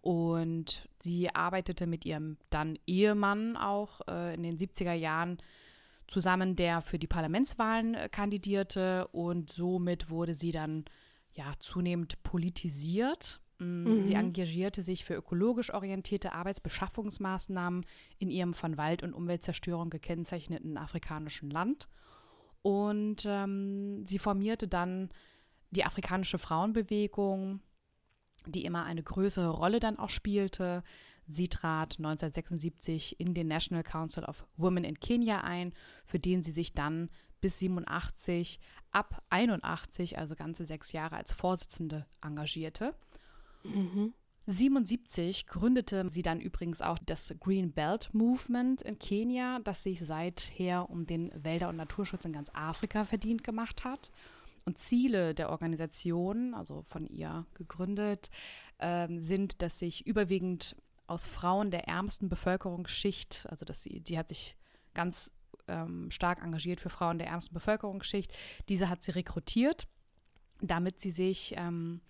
Und 0.01 0.87
sie 0.99 1.33
arbeitete 1.33 1.87
mit 1.87 2.05
ihrem 2.05 2.37
dann 2.49 2.77
Ehemann 2.85 3.57
auch 3.57 4.01
äh, 4.07 4.35
in 4.35 4.43
den 4.43 4.57
70er 4.57 4.93
Jahren 4.93 5.37
zusammen, 6.07 6.55
der 6.55 6.81
für 6.81 6.99
die 6.99 7.07
Parlamentswahlen 7.07 7.95
äh, 7.95 8.09
kandidierte. 8.09 9.07
Und 9.07 9.51
somit 9.51 10.09
wurde 10.09 10.35
sie 10.35 10.51
dann 10.51 10.83
ja 11.33 11.53
zunehmend 11.59 12.21
politisiert. 12.21 13.39
Mm, 13.59 14.03
Sie 14.03 14.13
engagierte 14.13 14.83
sich 14.83 15.05
für 15.05 15.15
ökologisch 15.15 15.73
orientierte 15.73 16.33
Arbeitsbeschaffungsmaßnahmen 16.33 17.85
in 18.19 18.29
ihrem 18.29 18.53
von 18.53 18.77
Wald- 18.77 19.03
und 19.03 19.13
Umweltzerstörung 19.13 19.89
gekennzeichneten 19.89 20.77
afrikanischen 20.77 21.49
Land. 21.49 21.87
Und 22.65 23.27
ähm, 23.27 24.07
sie 24.07 24.17
formierte 24.17 24.67
dann 24.67 25.09
die 25.69 25.85
afrikanische 25.85 26.39
Frauenbewegung, 26.39 27.59
die 28.47 28.65
immer 28.65 28.85
eine 28.85 29.03
größere 29.03 29.49
Rolle 29.49 29.79
dann 29.79 29.99
auch 29.99 30.09
spielte. 30.09 30.81
Sie 31.27 31.47
trat 31.47 31.99
1976 31.99 33.19
in 33.19 33.35
den 33.35 33.47
National 33.47 33.83
Council 33.83 34.23
of 34.23 34.47
Women 34.57 34.83
in 34.83 34.99
Kenia 34.99 35.41
ein, 35.41 35.75
für 36.07 36.17
den 36.17 36.41
sie 36.41 36.51
sich 36.51 36.73
dann 36.73 37.11
bis 37.39 37.59
87, 37.59 38.59
ab 38.89 39.21
81, 39.29 40.17
also 40.17 40.35
ganze 40.35 40.65
sechs 40.65 40.91
Jahre 40.91 41.17
als 41.17 41.33
Vorsitzende 41.33 42.07
engagierte. 42.23 42.95
Mhm. 43.63 44.15
77 44.47 45.47
gründete 45.47 46.07
sie 46.09 46.21
dann 46.21 46.39
übrigens 46.39 46.81
auch 46.81 46.99
das 46.99 47.33
Green 47.39 47.71
Belt 47.71 48.09
Movement 48.13 48.81
in 48.83 48.99
Kenia, 48.99 49.59
das 49.63 49.83
sich 49.83 49.99
seither 50.05 50.89
um 50.89 51.05
den 51.05 51.31
Wälder- 51.43 51.69
und 51.69 51.77
Naturschutz 51.77 52.25
in 52.25 52.33
ganz 52.33 52.51
Afrika 52.53 53.05
verdient 53.05 53.43
gemacht 53.43 53.83
hat. 53.83 54.11
Und 54.65 54.77
Ziele 54.77 55.33
der 55.33 55.49
Organisation, 55.49 56.53
also 56.53 56.83
von 56.83 57.05
ihr 57.07 57.45
gegründet, 57.53 58.29
äh, 58.77 59.07
sind, 59.19 59.61
dass 59.61 59.79
sich 59.79 60.05
überwiegend 60.05 60.75
aus 61.07 61.25
Frauen 61.25 61.71
der 61.71 61.87
ärmsten 61.87 62.29
Bevölkerungsschicht, 62.29 63.45
also 63.49 63.65
dass 63.65 63.83
sie, 63.83 63.99
die 63.99 64.17
hat 64.17 64.29
sich 64.29 64.55
ganz 64.93 65.31
ähm, 65.67 66.09
stark 66.11 66.41
engagiert 66.43 66.79
für 66.79 66.89
Frauen 66.89 67.17
der 67.17 67.27
ärmsten 67.27 67.53
Bevölkerungsschicht, 67.53 68.35
diese 68.69 68.89
hat 68.89 69.03
sie 69.03 69.11
rekrutiert, 69.11 69.87
damit 70.61 70.99
sie 70.99 71.11
sich 71.11 71.53
ähm, 71.57 72.01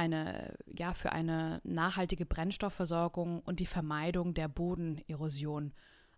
eine, 0.00 0.54
ja, 0.66 0.94
für 0.94 1.12
eine 1.12 1.60
nachhaltige 1.62 2.24
Brennstoffversorgung 2.24 3.40
und 3.40 3.60
die 3.60 3.66
Vermeidung 3.66 4.32
der 4.32 4.48
Bodenerosion 4.48 5.72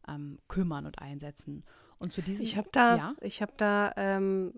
ähm, 0.06 0.38
kümmern 0.46 0.86
und 0.86 1.00
einsetzen. 1.00 1.64
Und 1.98 2.12
zu 2.12 2.22
diesem 2.22 2.44
Ich 2.44 2.56
habe 2.56 2.68
da, 2.70 2.96
ja? 2.96 3.14
ich 3.20 3.42
habe 3.42 3.52
da, 3.56 3.92
ähm, 3.96 4.54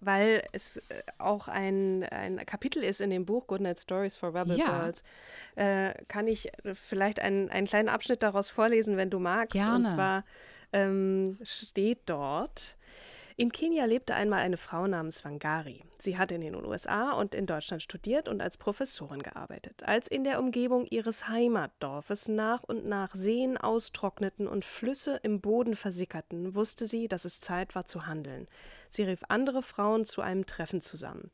weil 0.00 0.42
es 0.52 0.76
äh, 0.76 1.02
auch 1.16 1.48
ein, 1.48 2.04
ein 2.04 2.44
Kapitel 2.44 2.84
ist 2.84 3.00
in 3.00 3.08
dem 3.08 3.24
Buch 3.24 3.46
Goodnight 3.46 3.78
Stories 3.78 4.16
for 4.16 4.34
Rebel 4.34 4.58
ja. 4.58 4.78
Girls, 4.78 5.02
äh, 5.56 5.94
kann 6.08 6.26
ich 6.26 6.50
vielleicht 6.74 7.20
einen, 7.20 7.48
einen 7.48 7.66
kleinen 7.66 7.88
Abschnitt 7.88 8.22
daraus 8.22 8.50
vorlesen, 8.50 8.98
wenn 8.98 9.10
du 9.10 9.18
magst. 9.18 9.52
Gerne. 9.52 9.76
Und 9.76 9.94
zwar 9.94 10.24
ähm, 10.74 11.38
steht 11.42 12.00
dort, 12.06 12.76
in 13.38 13.52
Kenia 13.52 13.84
lebte 13.84 14.16
einmal 14.16 14.40
eine 14.40 14.56
Frau 14.56 14.88
namens 14.88 15.24
Wangari. 15.24 15.84
Sie 16.00 16.18
hat 16.18 16.32
in 16.32 16.40
den 16.40 16.56
USA 16.56 17.12
und 17.12 17.36
in 17.36 17.46
Deutschland 17.46 17.80
studiert 17.84 18.26
und 18.26 18.40
als 18.40 18.56
Professorin 18.56 19.22
gearbeitet. 19.22 19.84
Als 19.84 20.08
in 20.08 20.24
der 20.24 20.40
Umgebung 20.40 20.86
ihres 20.86 21.28
Heimatdorfes 21.28 22.26
nach 22.26 22.64
und 22.64 22.86
nach 22.86 23.14
Seen 23.14 23.56
austrockneten 23.56 24.48
und 24.48 24.64
Flüsse 24.64 25.20
im 25.22 25.40
Boden 25.40 25.76
versickerten, 25.76 26.56
wusste 26.56 26.88
sie, 26.88 27.06
dass 27.06 27.24
es 27.24 27.40
Zeit 27.40 27.76
war 27.76 27.84
zu 27.84 28.06
handeln. 28.06 28.48
Sie 28.88 29.04
rief 29.04 29.20
andere 29.28 29.62
Frauen 29.62 30.04
zu 30.04 30.20
einem 30.20 30.44
Treffen 30.44 30.80
zusammen. 30.80 31.30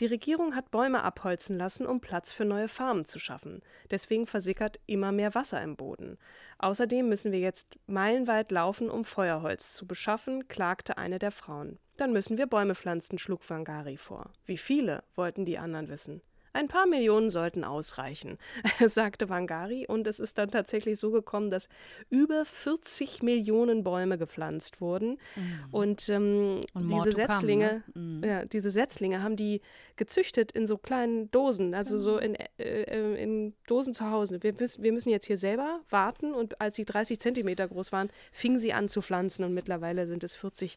Die 0.00 0.06
Regierung 0.06 0.54
hat 0.54 0.70
Bäume 0.70 1.02
abholzen 1.02 1.56
lassen, 1.56 1.84
um 1.84 2.00
Platz 2.00 2.30
für 2.30 2.44
neue 2.44 2.68
Farmen 2.68 3.04
zu 3.04 3.18
schaffen. 3.18 3.62
Deswegen 3.90 4.26
versickert 4.26 4.78
immer 4.86 5.10
mehr 5.10 5.34
Wasser 5.34 5.60
im 5.60 5.74
Boden. 5.74 6.18
Außerdem 6.58 7.08
müssen 7.08 7.32
wir 7.32 7.40
jetzt 7.40 7.78
meilenweit 7.86 8.52
laufen, 8.52 8.90
um 8.90 9.04
Feuerholz 9.04 9.74
zu 9.74 9.86
beschaffen, 9.86 10.46
klagte 10.46 10.98
eine 10.98 11.18
der 11.18 11.32
Frauen. 11.32 11.78
Dann 11.96 12.12
müssen 12.12 12.38
wir 12.38 12.46
Bäume 12.46 12.76
pflanzen, 12.76 13.18
schlug 13.18 13.48
Wangari 13.50 13.96
vor. 13.96 14.30
Wie 14.46 14.56
viele, 14.58 15.02
wollten 15.16 15.44
die 15.44 15.58
anderen 15.58 15.88
wissen. 15.88 16.22
Ein 16.58 16.66
paar 16.66 16.86
Millionen 16.86 17.30
sollten 17.30 17.62
ausreichen, 17.62 18.36
sagte 18.84 19.28
Wangari, 19.28 19.86
und 19.86 20.08
es 20.08 20.18
ist 20.18 20.38
dann 20.38 20.50
tatsächlich 20.50 20.98
so 20.98 21.12
gekommen, 21.12 21.50
dass 21.50 21.68
über 22.10 22.44
40 22.44 23.22
Millionen 23.22 23.84
Bäume 23.84 24.18
gepflanzt 24.18 24.80
wurden. 24.80 25.18
Mhm. 25.36 25.60
Und, 25.70 26.08
ähm, 26.08 26.62
und 26.74 26.88
diese 26.88 27.12
Setzlinge, 27.12 27.84
come, 27.92 28.04
ne? 28.06 28.16
mhm. 28.16 28.24
ja, 28.24 28.44
diese 28.44 28.70
Setzlinge 28.70 29.22
haben 29.22 29.36
die 29.36 29.60
gezüchtet 29.94 30.50
in 30.50 30.66
so 30.66 30.78
kleinen 30.78 31.30
Dosen, 31.30 31.74
also 31.74 31.96
mhm. 31.96 32.00
so 32.00 32.18
in, 32.18 32.34
äh, 32.34 32.46
äh, 32.58 33.22
in 33.22 33.54
Dosen 33.68 33.94
zu 33.94 34.10
Hause. 34.10 34.42
Wir 34.42 34.52
müssen, 34.58 34.82
wir 34.82 34.92
müssen 34.92 35.10
jetzt 35.10 35.26
hier 35.26 35.38
selber 35.38 35.80
warten 35.90 36.34
und 36.34 36.60
als 36.60 36.74
sie 36.74 36.84
30 36.84 37.20
Zentimeter 37.20 37.68
groß 37.68 37.92
waren, 37.92 38.10
fingen 38.32 38.58
sie 38.58 38.72
an 38.72 38.88
zu 38.88 39.00
pflanzen 39.00 39.44
und 39.44 39.54
mittlerweile 39.54 40.08
sind 40.08 40.24
es 40.24 40.34
40 40.34 40.76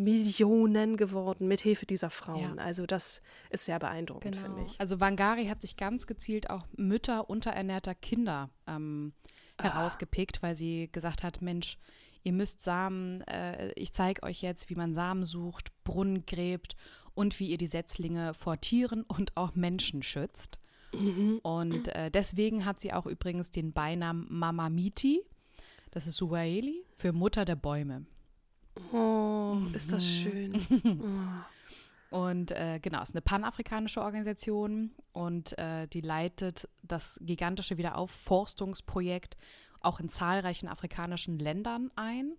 Millionen 0.00 0.96
geworden 0.96 1.46
mit 1.46 1.60
Hilfe 1.60 1.86
dieser 1.86 2.10
Frauen. 2.10 2.56
Ja. 2.56 2.64
Also 2.64 2.86
das 2.86 3.20
ist 3.50 3.66
sehr 3.66 3.78
beeindruckend, 3.78 4.34
genau. 4.34 4.46
finde 4.46 4.64
ich. 4.66 4.80
Also 4.80 4.98
Wangari 4.98 5.46
hat 5.46 5.60
sich 5.60 5.76
ganz 5.76 6.06
gezielt 6.06 6.50
auch 6.50 6.64
Mütter 6.76 7.28
unterernährter 7.28 7.94
Kinder 7.94 8.50
ähm, 8.66 9.12
ah. 9.58 9.64
herausgepickt, 9.64 10.42
weil 10.42 10.56
sie 10.56 10.88
gesagt 10.90 11.22
hat, 11.22 11.42
Mensch, 11.42 11.78
ihr 12.24 12.32
müsst 12.32 12.62
Samen, 12.62 13.20
äh, 13.22 13.72
ich 13.72 13.92
zeige 13.92 14.22
euch 14.22 14.40
jetzt, 14.40 14.70
wie 14.70 14.74
man 14.74 14.94
Samen 14.94 15.24
sucht, 15.24 15.68
Brunnen 15.84 16.24
gräbt 16.24 16.76
und 17.14 17.38
wie 17.38 17.50
ihr 17.50 17.58
die 17.58 17.66
Setzlinge 17.66 18.32
vor 18.32 18.58
Tieren 18.58 19.02
und 19.02 19.36
auch 19.36 19.54
Menschen 19.54 20.02
schützt. 20.02 20.58
Mhm. 20.94 21.38
Und 21.42 21.88
äh, 21.88 22.10
deswegen 22.10 22.64
hat 22.64 22.80
sie 22.80 22.92
auch 22.92 23.06
übrigens 23.06 23.50
den 23.50 23.72
Beinamen 23.72 24.26
Mama 24.30 24.70
Miti, 24.70 25.22
das 25.90 26.06
ist 26.06 26.16
Suaheli, 26.16 26.84
für 26.96 27.12
Mutter 27.12 27.44
der 27.44 27.56
Bäume. 27.56 28.06
Oh, 28.92 29.56
ist 29.74 29.92
das 29.92 30.06
schön. 30.06 30.64
Und 32.10 32.50
äh, 32.50 32.80
genau, 32.82 33.02
es 33.02 33.10
ist 33.10 33.14
eine 33.14 33.22
panafrikanische 33.22 34.02
Organisation 34.02 34.90
und 35.12 35.56
äh, 35.58 35.86
die 35.86 36.00
leitet 36.00 36.68
das 36.82 37.20
gigantische 37.22 37.78
Wiederaufforstungsprojekt 37.78 39.36
auch 39.80 40.00
in 40.00 40.08
zahlreichen 40.08 40.68
afrikanischen 40.68 41.38
Ländern 41.38 41.92
ein. 41.94 42.36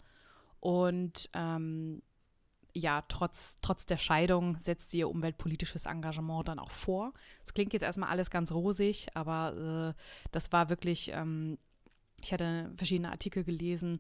Und 0.60 1.30
ähm, 1.34 2.02
ja, 2.74 3.02
trotz, 3.08 3.56
trotz 3.62 3.86
der 3.86 3.98
Scheidung 3.98 4.58
setzt 4.58 4.92
sie 4.92 5.00
ihr 5.00 5.10
umweltpolitisches 5.10 5.86
Engagement 5.86 6.50
dann 6.50 6.60
auch 6.60 6.72
vor. 6.72 7.14
Es 7.44 7.54
klingt 7.54 7.74
jetzt 7.74 7.84
erstmal 7.84 8.10
alles 8.10 8.30
ganz 8.30 8.52
rosig, 8.52 9.08
aber 9.14 9.96
äh, 9.96 10.02
das 10.32 10.52
war 10.52 10.70
wirklich, 10.70 11.12
ähm, 11.14 11.58
ich 12.22 12.34
hatte 12.34 12.72
verschiedene 12.76 13.12
Artikel 13.12 13.44
gelesen, 13.44 14.00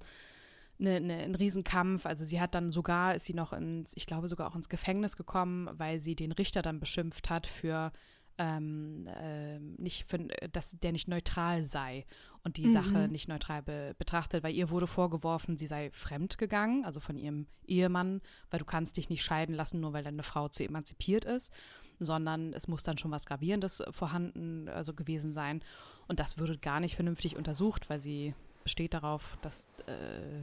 eine, 0.81 0.95
eine, 0.95 1.17
ein 1.17 1.35
Riesenkampf. 1.35 2.05
Also 2.05 2.25
sie 2.25 2.41
hat 2.41 2.55
dann 2.55 2.71
sogar, 2.71 3.15
ist 3.15 3.25
sie 3.25 3.33
noch 3.33 3.53
ins, 3.53 3.93
ich 3.95 4.05
glaube 4.05 4.27
sogar 4.27 4.50
auch 4.50 4.55
ins 4.55 4.69
Gefängnis 4.69 5.15
gekommen, 5.15 5.69
weil 5.73 6.00
sie 6.00 6.15
den 6.15 6.31
Richter 6.31 6.61
dann 6.61 6.79
beschimpft 6.79 7.29
hat 7.29 7.47
für 7.47 7.91
ähm, 8.38 9.05
äh, 9.07 9.59
nicht 9.59 10.09
für, 10.09 10.17
dass 10.51 10.71
der 10.79 10.91
nicht 10.91 11.07
neutral 11.07 11.63
sei 11.63 12.05
und 12.43 12.57
die 12.57 12.65
mhm. 12.65 12.71
Sache 12.71 13.07
nicht 13.07 13.27
neutral 13.27 13.61
be 13.61 13.93
betrachtet, 13.97 14.43
weil 14.43 14.55
ihr 14.55 14.69
wurde 14.69 14.88
vorgeworfen, 14.88 15.57
sie 15.57 15.67
sei 15.67 15.91
fremd 15.91 16.38
gegangen, 16.38 16.85
also 16.85 17.00
von 17.00 17.17
ihrem 17.17 17.45
Ehemann, 17.67 18.21
weil 18.50 18.59
du 18.59 18.65
kannst 18.65 18.97
dich 18.97 19.09
nicht 19.09 19.23
scheiden 19.23 19.53
lassen, 19.53 19.79
nur 19.79 19.93
weil 19.93 20.03
deine 20.03 20.23
Frau 20.23 20.47
zu 20.47 20.63
emanzipiert 20.63 21.25
ist, 21.25 21.53
sondern 22.00 22.53
es 22.53 22.67
muss 22.67 22.83
dann 22.83 22.97
schon 22.97 23.11
was 23.11 23.25
Gravierendes 23.25 23.83
vorhanden, 23.91 24.67
also 24.69 24.93
gewesen 24.93 25.33
sein. 25.33 25.61
Und 26.07 26.19
das 26.19 26.39
würde 26.39 26.57
gar 26.57 26.79
nicht 26.79 26.95
vernünftig 26.95 27.35
untersucht, 27.35 27.89
weil 27.89 28.01
sie 28.01 28.33
besteht 28.63 28.94
darauf, 28.94 29.38
dass, 29.41 29.65
äh, 29.88 30.41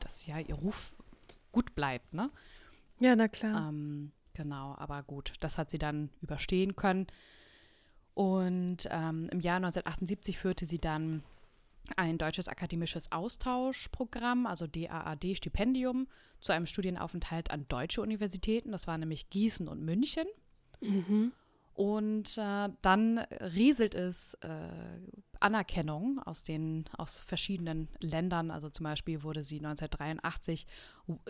dass 0.00 0.26
ja 0.26 0.38
ihr 0.38 0.54
Ruf 0.54 0.94
gut 1.52 1.74
bleibt, 1.74 2.14
ne? 2.14 2.30
Ja, 2.98 3.16
na 3.16 3.28
klar. 3.28 3.68
Ähm, 3.68 4.12
genau, 4.34 4.74
aber 4.78 5.02
gut, 5.02 5.34
das 5.40 5.58
hat 5.58 5.70
sie 5.70 5.78
dann 5.78 6.10
überstehen 6.20 6.76
können. 6.76 7.06
Und 8.14 8.88
ähm, 8.90 9.28
im 9.30 9.40
Jahr 9.40 9.56
1978 9.56 10.38
führte 10.38 10.66
sie 10.66 10.78
dann 10.78 11.22
ein 11.96 12.18
deutsches 12.18 12.48
akademisches 12.48 13.10
Austauschprogramm, 13.10 14.46
also 14.46 14.66
DAAD-Stipendium, 14.66 16.06
zu 16.40 16.52
einem 16.52 16.66
Studienaufenthalt 16.66 17.50
an 17.50 17.66
deutsche 17.68 18.02
Universitäten. 18.02 18.72
Das 18.72 18.86
war 18.86 18.98
nämlich 18.98 19.30
Gießen 19.30 19.68
und 19.68 19.82
München. 19.82 20.26
Mhm. 20.80 21.32
Und 21.74 22.36
äh, 22.36 22.68
dann 22.82 23.18
rieselt 23.18 23.94
es 23.94 24.34
äh, 24.34 24.48
Anerkennung 25.40 26.20
aus 26.24 26.44
den 26.44 26.84
aus 26.96 27.18
verschiedenen 27.18 27.88
Ländern. 28.00 28.50
Also 28.50 28.68
zum 28.68 28.84
Beispiel 28.84 29.22
wurde 29.22 29.42
sie 29.42 29.56
1983 29.56 30.66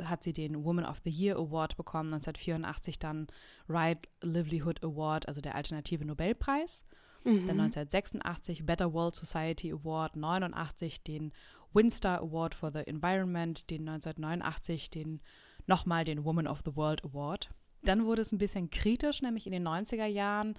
hat 0.03 0.23
sie 0.23 0.33
den 0.33 0.65
Woman 0.65 0.85
of 0.85 1.01
the 1.05 1.11
Year 1.11 1.37
Award 1.37 1.77
bekommen, 1.77 2.13
1984 2.13 2.99
dann 2.99 3.27
Right 3.69 4.09
Livelihood 4.21 4.83
Award, 4.83 5.29
also 5.29 5.41
der 5.41 5.55
alternative 5.55 6.05
Nobelpreis. 6.05 6.85
Mhm. 7.25 7.47
Dann 7.47 7.61
1986 7.61 8.67
Better 8.67 8.93
World 8.93 9.15
Society 9.15 9.73
Award, 9.73 10.17
89 10.17 11.03
den 11.03 11.33
Winstar 11.73 12.21
Award 12.21 12.55
for 12.55 12.71
the 12.73 12.81
Environment, 12.81 13.71
den 13.71 13.89
1989 13.89 14.91
den 14.91 15.21
nochmal 15.67 16.05
den 16.05 16.25
Woman 16.25 16.47
of 16.47 16.63
the 16.65 16.75
World 16.77 17.05
Award. 17.05 17.51
Dann 17.85 18.05
wurde 18.05 18.23
es 18.23 18.33
ein 18.33 18.39
bisschen 18.39 18.71
kritisch, 18.71 19.23
nämlich 19.23 19.47
in 19.47 19.53
den 19.53 19.67
90er 19.67 20.07
Jahren 20.07 20.55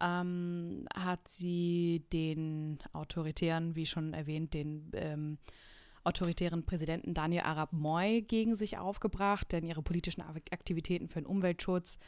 ähm, 0.00 0.86
hat 0.94 1.28
sie 1.28 2.04
den 2.12 2.78
autoritären, 2.92 3.76
wie 3.76 3.86
schon 3.86 4.12
erwähnt, 4.12 4.54
den 4.54 4.90
ähm, 4.94 5.38
autoritären 6.02 6.66
Präsidenten 6.66 7.14
Daniel 7.14 7.42
Arab 7.42 7.72
Moy 7.72 8.22
gegen 8.22 8.56
sich 8.56 8.78
aufgebracht, 8.78 9.52
denn 9.52 9.64
ihre 9.64 9.82
politischen 9.82 10.22
Aktivitäten 10.22 11.08
für 11.08 11.20
den 11.20 11.26
Umweltschutz, 11.26 11.98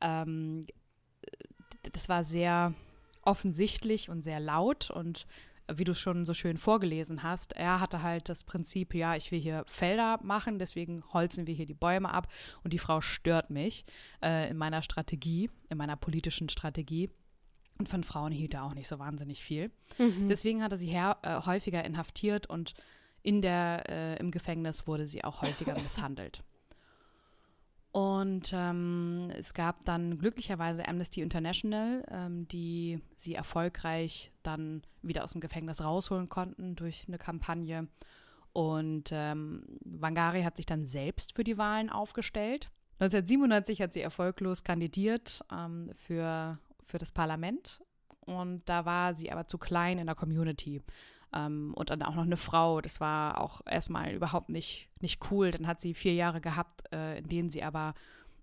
ähm, 0.00 0.62
das 1.92 2.08
war 2.08 2.24
sehr 2.24 2.74
offensichtlich 3.22 4.08
und 4.10 4.22
sehr 4.22 4.40
laut 4.40 4.90
und 4.90 5.26
wie 5.72 5.84
du 5.84 5.94
schon 5.94 6.24
so 6.24 6.34
schön 6.34 6.58
vorgelesen 6.58 7.22
hast, 7.22 7.52
er 7.54 7.80
hatte 7.80 8.02
halt 8.02 8.28
das 8.28 8.44
Prinzip, 8.44 8.94
ja, 8.94 9.16
ich 9.16 9.30
will 9.30 9.40
hier 9.40 9.64
Felder 9.66 10.18
machen, 10.22 10.58
deswegen 10.58 11.02
holzen 11.12 11.46
wir 11.46 11.54
hier 11.54 11.66
die 11.66 11.74
Bäume 11.74 12.12
ab 12.12 12.28
und 12.62 12.72
die 12.72 12.78
Frau 12.78 13.00
stört 13.00 13.50
mich 13.50 13.84
äh, 14.22 14.50
in 14.50 14.56
meiner 14.56 14.82
Strategie, 14.82 15.50
in 15.70 15.78
meiner 15.78 15.96
politischen 15.96 16.48
Strategie. 16.48 17.10
Und 17.78 17.88
von 17.88 18.04
Frauen 18.04 18.30
hielt 18.30 18.54
er 18.54 18.62
auch 18.62 18.74
nicht 18.74 18.86
so 18.86 19.00
wahnsinnig 19.00 19.42
viel. 19.42 19.72
Deswegen 20.28 20.62
hat 20.62 20.70
er 20.70 20.78
sie 20.78 20.86
her, 20.86 21.18
äh, 21.22 21.40
häufiger 21.44 21.84
inhaftiert 21.84 22.48
und 22.48 22.74
in 23.22 23.42
der, 23.42 23.88
äh, 23.88 24.16
im 24.20 24.30
Gefängnis 24.30 24.86
wurde 24.86 25.06
sie 25.06 25.24
auch 25.24 25.42
häufiger 25.42 25.74
misshandelt. 25.82 26.44
Und 27.94 28.52
ähm, 28.52 29.30
es 29.38 29.54
gab 29.54 29.84
dann 29.84 30.18
glücklicherweise 30.18 30.88
Amnesty 30.88 31.20
International, 31.20 32.04
ähm, 32.10 32.48
die 32.48 33.00
sie 33.14 33.36
erfolgreich 33.36 34.32
dann 34.42 34.82
wieder 35.02 35.22
aus 35.22 35.30
dem 35.30 35.40
Gefängnis 35.40 35.80
rausholen 35.80 36.28
konnten 36.28 36.74
durch 36.74 37.04
eine 37.06 37.18
Kampagne. 37.18 37.86
Und 38.52 39.10
ähm, 39.12 39.78
Wangari 39.84 40.42
hat 40.42 40.56
sich 40.56 40.66
dann 40.66 40.86
selbst 40.86 41.36
für 41.36 41.44
die 41.44 41.56
Wahlen 41.56 41.88
aufgestellt. 41.88 42.68
1997 42.98 43.80
hat 43.80 43.92
sie 43.92 44.00
erfolglos 44.00 44.64
kandidiert 44.64 45.44
ähm, 45.52 45.92
für, 45.94 46.58
für 46.82 46.98
das 46.98 47.12
Parlament. 47.12 47.80
Und 48.22 48.68
da 48.68 48.84
war 48.84 49.14
sie 49.14 49.30
aber 49.30 49.46
zu 49.46 49.56
klein 49.56 50.00
in 50.00 50.06
der 50.06 50.16
Community. 50.16 50.82
Ähm, 51.34 51.74
und 51.74 51.90
dann 51.90 52.02
auch 52.02 52.14
noch 52.14 52.24
eine 52.24 52.36
Frau. 52.36 52.80
Das 52.80 53.00
war 53.00 53.40
auch 53.40 53.60
erstmal 53.66 54.12
überhaupt 54.12 54.48
nicht, 54.48 54.88
nicht 55.00 55.20
cool. 55.30 55.50
Dann 55.50 55.66
hat 55.66 55.80
sie 55.80 55.94
vier 55.94 56.14
Jahre 56.14 56.40
gehabt, 56.40 56.84
äh, 56.92 57.18
in 57.18 57.28
denen 57.28 57.50
sie 57.50 57.62
aber 57.62 57.94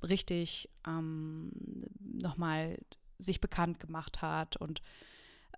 richtig 0.04 0.70
ähm, 0.88 1.52
nochmal 2.00 2.78
sich 3.20 3.40
bekannt 3.40 3.80
gemacht 3.80 4.22
hat 4.22 4.58
und 4.58 4.82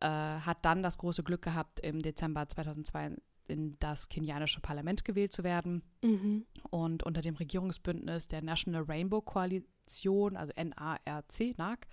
äh, 0.02 0.08
hat 0.08 0.66
dann 0.66 0.84
das 0.84 0.98
große 0.98 1.24
Glück 1.24 1.42
gehabt, 1.42 1.80
im 1.80 2.02
Dezember 2.02 2.48
2002 2.48 3.16
in 3.48 3.78
das 3.80 4.10
kenianische 4.10 4.62
Parlament 4.62 5.06
gewählt 5.06 5.34
zu 5.34 5.44
werden. 5.44 5.84
Und 6.70 7.04
unter 7.04 7.22
dem 7.22 7.36
Regierungsbündnis 7.36 8.28
der 8.28 8.42
National 8.42 8.84
Rainbow 8.84 9.22
Koalition, 9.22 10.38
also 10.38 10.54
NARC, 10.56 11.58
NAC, 11.58 11.88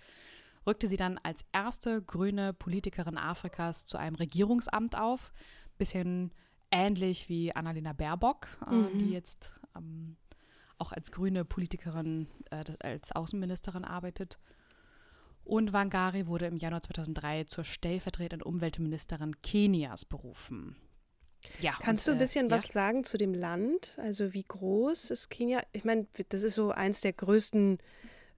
rückte 0.66 0.88
sie 0.88 0.96
dann 0.96 1.18
als 1.22 1.44
erste 1.52 2.02
grüne 2.02 2.52
Politikerin 2.52 3.18
Afrikas 3.18 3.86
zu 3.86 3.98
einem 3.98 4.16
Regierungsamt 4.16 4.96
auf. 4.96 5.32
Bisschen 5.78 6.32
ähnlich 6.70 7.28
wie 7.28 7.54
Annalena 7.54 7.92
Baerbock, 7.92 8.48
äh, 8.70 8.98
die 8.98 9.10
jetzt 9.10 9.52
ähm, 9.76 10.16
auch 10.78 10.92
als 10.92 11.10
grüne 11.10 11.44
Politikerin, 11.44 12.28
äh, 12.50 12.64
als 12.80 13.12
Außenministerin 13.12 13.84
arbeitet. 13.84 14.38
Und 15.44 15.72
Wangari 15.72 16.26
wurde 16.26 16.46
im 16.46 16.56
Januar 16.56 16.82
2003 16.82 17.44
zur 17.44 17.64
stellvertretenden 17.64 18.42
Umweltministerin 18.42 19.40
Kenias 19.42 20.04
berufen. 20.04 20.76
Ja, 21.60 21.72
Kannst 21.80 22.06
und, 22.06 22.12
du 22.12 22.16
ein 22.16 22.20
bisschen 22.20 22.46
äh, 22.48 22.50
was 22.50 22.64
ja. 22.64 22.70
sagen 22.70 23.04
zu 23.04 23.16
dem 23.16 23.34
Land? 23.34 23.98
Also 23.98 24.32
wie 24.34 24.44
groß 24.44 25.10
ist 25.10 25.30
Kenia? 25.30 25.62
Ich 25.72 25.84
meine, 25.84 26.06
das 26.28 26.42
ist 26.42 26.54
so 26.54 26.70
eins 26.70 27.00
der 27.00 27.14
größten 27.14 27.78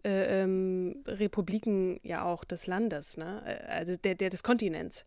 äh, 0.04 0.42
ähm, 0.42 1.02
Republiken 1.06 2.00
ja 2.02 2.24
auch 2.24 2.44
des 2.44 2.66
Landes, 2.66 3.16
ne? 3.16 3.42
Äh, 3.46 3.64
Also 3.70 3.96
der, 3.96 4.14
der 4.14 4.30
des 4.30 4.42
Kontinents. 4.42 5.04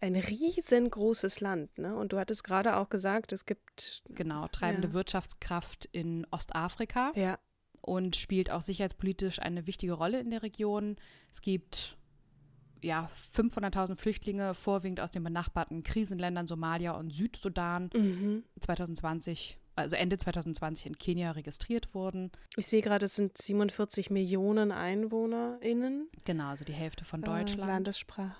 Ein 0.00 0.16
riesengroßes 0.16 1.40
Land, 1.40 1.78
ne? 1.78 1.94
Und 1.94 2.12
du 2.12 2.18
hattest 2.18 2.44
gerade 2.44 2.76
auch 2.76 2.88
gesagt, 2.88 3.32
es 3.32 3.44
gibt 3.44 4.02
Genau, 4.08 4.48
treibende 4.48 4.88
Ja. 4.88 4.94
Wirtschaftskraft 4.94 5.88
in 5.92 6.26
Ostafrika 6.30 7.12
ja 7.14 7.38
und 7.82 8.14
spielt 8.16 8.50
auch 8.50 8.60
sicherheitspolitisch 8.62 9.38
eine 9.40 9.66
wichtige 9.66 9.94
Rolle 9.94 10.20
in 10.20 10.30
der 10.30 10.42
Region. 10.42 10.96
Es 11.32 11.40
gibt 11.40 11.96
ja 12.82 13.10
500.000 13.34 13.96
Flüchtlinge, 13.96 14.54
vorwiegend 14.54 15.00
aus 15.00 15.10
den 15.10 15.24
benachbarten 15.24 15.82
Krisenländern 15.82 16.46
Somalia 16.46 16.92
und 16.92 17.10
Südsudan, 17.12 17.90
2020, 18.60 19.58
also 19.76 19.96
Ende 19.96 20.18
2020 20.18 20.86
in 20.86 20.98
Kenia 20.98 21.30
registriert 21.32 21.94
wurden. 21.94 22.30
Ich 22.56 22.66
sehe 22.66 22.82
gerade, 22.82 23.06
es 23.06 23.16
sind 23.16 23.36
47 23.38 24.10
Millionen 24.10 24.72
EinwohnerInnen. 24.72 26.08
Genau, 26.24 26.48
also 26.48 26.64
die 26.64 26.72
Hälfte 26.72 27.04
von 27.04 27.22
Äh, 27.22 27.26
Deutschland. 27.26 27.66
Landessprache, 27.70 28.36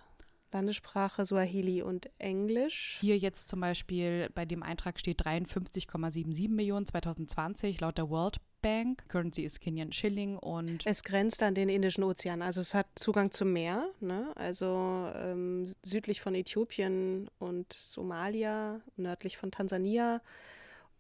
Landessprache 0.53 1.25
Swahili 1.25 1.83
und 1.83 2.11
Englisch. 2.19 2.99
Hier 3.01 3.17
jetzt 3.17 3.49
zum 3.49 3.61
Beispiel 3.61 4.29
bei 4.35 4.45
dem 4.45 4.63
Eintrag 4.63 4.99
steht 4.99 5.23
53,77 5.25 6.49
Millionen 6.51 6.87
2020 6.87 7.81
laut 7.81 7.99
der 7.99 8.11
World 8.11 8.39
Bank. 8.63 9.09
Currency 9.09 9.43
ist 9.43 9.61
Kenyan 9.61 9.91
Shilling 9.93 10.37
und 10.37 10.85
Es 10.87 11.03
grenzt 11.03 11.43
an 11.43 11.55
den 11.55 11.69
Indischen 11.71 12.05
Ozean, 12.05 12.43
also 12.43 12.61
es 12.61 12.75
hat 12.75 12.87
Zugang 12.97 13.31
zum 13.31 13.53
Meer, 13.55 13.89
ne? 14.01 14.33
also 14.35 15.11
ähm, 15.15 15.73
südlich 15.83 16.21
von 16.21 16.35
Äthiopien 16.35 17.31
und 17.39 17.73
Somalia, 17.73 18.81
nördlich 18.97 19.39
von 19.39 19.51
Tansania 19.51 20.21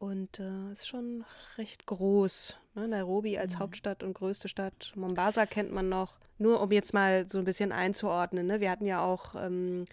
und 0.00 0.40
äh, 0.40 0.72
ist 0.72 0.88
schon 0.88 1.24
recht 1.58 1.86
groß. 1.86 2.56
Ne? 2.74 2.88
Nairobi 2.88 3.38
als 3.38 3.58
Hauptstadt 3.58 4.02
und 4.02 4.14
größte 4.14 4.48
Stadt, 4.48 4.92
Mombasa 4.96 5.46
kennt 5.46 5.72
man 5.72 5.88
noch. 5.88 6.16
Nur 6.38 6.62
um 6.62 6.72
jetzt 6.72 6.94
mal 6.94 7.28
so 7.28 7.38
ein 7.38 7.44
bisschen 7.44 7.70
einzuordnen, 7.70 8.46
ne? 8.46 8.60
wir 8.60 8.70
hatten 8.70 8.86
ja 8.86 9.04
auch 9.04 9.34
ähm, 9.34 9.84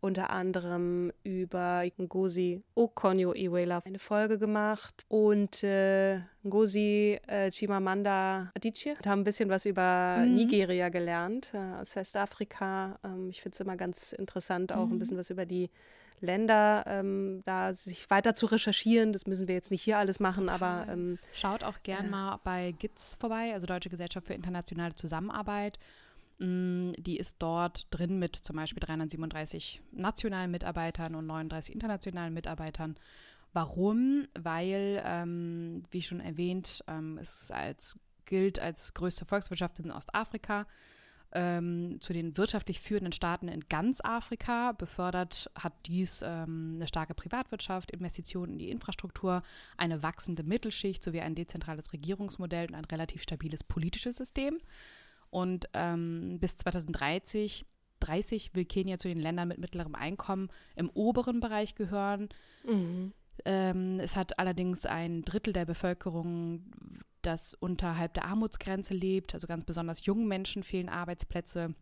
unter 0.00 0.30
anderem 0.30 1.12
über 1.22 1.84
Ngozi 1.98 2.62
Okonjo-Iweala 2.74 3.82
eine 3.84 3.98
Folge 3.98 4.38
gemacht 4.38 5.02
und 5.08 5.62
äh, 5.62 6.20
Ngozi 6.44 7.18
äh, 7.26 7.50
Chimamanda 7.50 8.50
Adichie 8.54 8.92
und 8.92 9.06
haben 9.06 9.20
ein 9.20 9.24
bisschen 9.24 9.48
was 9.48 9.66
über 9.66 10.24
Nigeria 10.26 10.88
gelernt, 10.88 11.50
äh, 11.52 11.80
aus 11.80 11.96
Westafrika. 11.96 12.98
Ähm, 13.04 13.30
ich 13.30 13.42
finde 13.42 13.54
es 13.54 13.60
immer 13.60 13.76
ganz 13.76 14.12
interessant, 14.12 14.72
auch 14.72 14.90
ein 14.90 14.98
bisschen 14.98 15.18
was 15.18 15.30
über 15.30 15.46
die 15.46 15.70
Länder, 16.20 16.84
ähm, 16.86 17.42
da 17.44 17.74
sich 17.74 18.08
weiter 18.10 18.34
zu 18.34 18.46
recherchieren. 18.46 19.12
Das 19.12 19.26
müssen 19.26 19.48
wir 19.48 19.54
jetzt 19.54 19.70
nicht 19.70 19.82
hier 19.82 19.98
alles 19.98 20.20
machen, 20.20 20.48
aber 20.48 20.86
ähm, 20.90 21.18
Schaut 21.32 21.64
auch 21.64 21.82
gern 21.82 22.10
mal 22.10 22.40
bei 22.44 22.72
GITS 22.78 23.16
vorbei, 23.20 23.52
also 23.52 23.66
Deutsche 23.66 23.90
Gesellschaft 23.90 24.26
für 24.26 24.34
internationale 24.34 24.94
Zusammenarbeit. 24.94 25.78
Die 26.38 27.16
ist 27.16 27.36
dort 27.38 27.86
drin 27.90 28.18
mit 28.18 28.36
zum 28.36 28.56
Beispiel 28.56 28.80
337 28.80 29.80
nationalen 29.92 30.50
Mitarbeitern 30.50 31.14
und 31.14 31.26
39 31.26 31.74
internationalen 31.74 32.34
Mitarbeitern. 32.34 32.96
Warum? 33.54 34.26
Weil, 34.38 35.02
ähm, 35.06 35.82
wie 35.90 36.02
schon 36.02 36.20
erwähnt, 36.20 36.84
ähm, 36.88 37.16
es 37.16 37.50
als, 37.50 37.98
gilt 38.26 38.58
als 38.58 38.92
größte 38.92 39.24
Volkswirtschaft 39.24 39.80
in 39.80 39.90
Ostafrika. 39.90 40.66
Ähm, 41.32 42.00
zu 42.00 42.12
den 42.12 42.36
wirtschaftlich 42.36 42.80
führenden 42.80 43.12
Staaten 43.12 43.48
in 43.48 43.60
ganz 43.68 44.00
Afrika 44.02 44.72
befördert 44.72 45.50
hat 45.58 45.72
dies 45.86 46.22
ähm, 46.22 46.74
eine 46.76 46.86
starke 46.86 47.14
Privatwirtschaft, 47.14 47.90
Investitionen 47.90 48.52
in 48.52 48.58
die 48.58 48.70
Infrastruktur, 48.70 49.42
eine 49.76 50.02
wachsende 50.02 50.44
Mittelschicht 50.44 51.02
sowie 51.02 51.20
ein 51.20 51.34
dezentrales 51.34 51.92
Regierungsmodell 51.92 52.68
und 52.68 52.74
ein 52.74 52.84
relativ 52.84 53.22
stabiles 53.22 53.64
politisches 53.64 54.16
System. 54.16 54.58
Und 55.30 55.68
ähm, 55.74 56.38
bis 56.40 56.56
2030 56.56 57.64
30 58.00 58.54
will 58.54 58.64
Kenia 58.64 58.98
zu 58.98 59.08
den 59.08 59.20
Ländern 59.20 59.48
mit 59.48 59.58
mittlerem 59.58 59.94
Einkommen 59.94 60.50
im 60.74 60.90
oberen 60.90 61.40
Bereich 61.40 61.74
gehören. 61.74 62.28
Ähm, 63.44 64.00
es 64.00 64.16
hat 64.16 64.38
allerdings 64.38 64.86
ein 64.86 65.22
Drittel 65.22 65.52
der 65.52 65.64
Bevölkerung, 65.64 66.64
das 67.22 67.54
unterhalb 67.54 68.14
der 68.14 68.24
Armutsgrenze 68.26 68.94
lebt. 68.94 69.34
Also 69.34 69.46
ganz 69.46 69.64
besonders 69.64 70.04
jungen 70.04 70.28
Menschen 70.28 70.62
fehlen 70.62 70.88
Arbeitsplätze. 70.88 71.74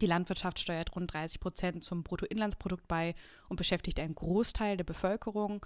Die 0.00 0.06
Landwirtschaft 0.06 0.58
steuert 0.58 0.94
rund 0.96 1.12
30 1.12 1.40
Prozent 1.40 1.84
zum 1.84 2.02
Bruttoinlandsprodukt 2.02 2.88
bei 2.88 3.14
und 3.48 3.56
beschäftigt 3.56 4.00
einen 4.00 4.14
Großteil 4.14 4.76
der 4.76 4.84
Bevölkerung. 4.84 5.64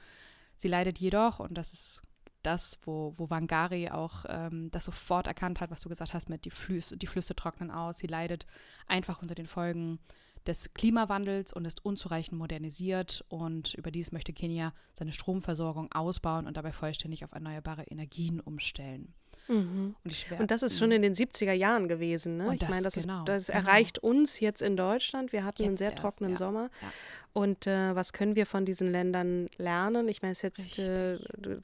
Sie 0.56 0.68
leidet 0.68 0.98
jedoch, 0.98 1.40
und 1.40 1.54
das 1.54 1.72
ist 1.72 2.02
das, 2.48 2.78
wo, 2.84 3.12
wo 3.18 3.28
Wangari 3.28 3.90
auch 3.90 4.24
ähm, 4.26 4.70
das 4.70 4.86
sofort 4.86 5.26
erkannt 5.26 5.60
hat, 5.60 5.70
was 5.70 5.82
du 5.82 5.90
gesagt 5.90 6.14
hast, 6.14 6.30
mit 6.30 6.46
die 6.46 6.50
Flüsse, 6.50 6.96
die 6.96 7.06
Flüsse 7.06 7.36
trocknen 7.36 7.70
aus. 7.70 7.98
Sie 7.98 8.06
leidet 8.06 8.46
einfach 8.86 9.20
unter 9.20 9.34
den 9.34 9.46
Folgen 9.46 9.98
des 10.46 10.72
Klimawandels 10.72 11.52
und 11.52 11.66
ist 11.66 11.84
unzureichend 11.84 12.38
modernisiert. 12.38 13.22
Und 13.28 13.74
überdies 13.74 14.12
möchte 14.12 14.32
Kenia 14.32 14.72
seine 14.94 15.12
Stromversorgung 15.12 15.92
ausbauen 15.92 16.46
und 16.46 16.56
dabei 16.56 16.72
vollständig 16.72 17.22
auf 17.22 17.32
erneuerbare 17.32 17.84
Energien 17.84 18.40
umstellen. 18.40 19.12
Und, 19.48 19.94
ich 20.04 20.26
schwör- 20.26 20.38
Und 20.40 20.50
das 20.50 20.62
ist 20.62 20.78
schon 20.78 20.92
in 20.92 21.02
den 21.02 21.14
70er 21.14 21.52
Jahren 21.52 21.88
gewesen. 21.88 22.36
Ne? 22.36 22.48
Und 22.48 22.54
ich 22.54 22.60
das- 22.60 22.68
meine, 22.70 22.82
das, 22.82 22.94
genau, 22.94 23.18
ist, 23.20 23.28
das 23.28 23.46
genau. 23.46 23.58
erreicht 23.58 23.98
uns 23.98 24.40
jetzt 24.40 24.60
in 24.62 24.76
Deutschland. 24.76 25.32
Wir 25.32 25.44
hatten 25.44 25.62
einen 25.62 25.72
Jetzt 25.72 25.78
sehr 25.78 25.90
erst, 25.90 26.02
trockenen 26.02 26.32
ja, 26.32 26.36
Sommer. 26.38 26.70
ja. 26.82 26.92
Und 27.32 27.66
äh, 27.66 27.94
was 27.94 28.12
können 28.12 28.36
wir 28.36 28.46
von 28.46 28.64
diesen 28.64 28.90
Ländern 28.90 29.48
lernen? 29.58 30.08
Ich 30.08 30.22
meine, 30.22 30.32
es 30.32 30.42
jetzt 30.42 30.78
äh, 30.78 31.16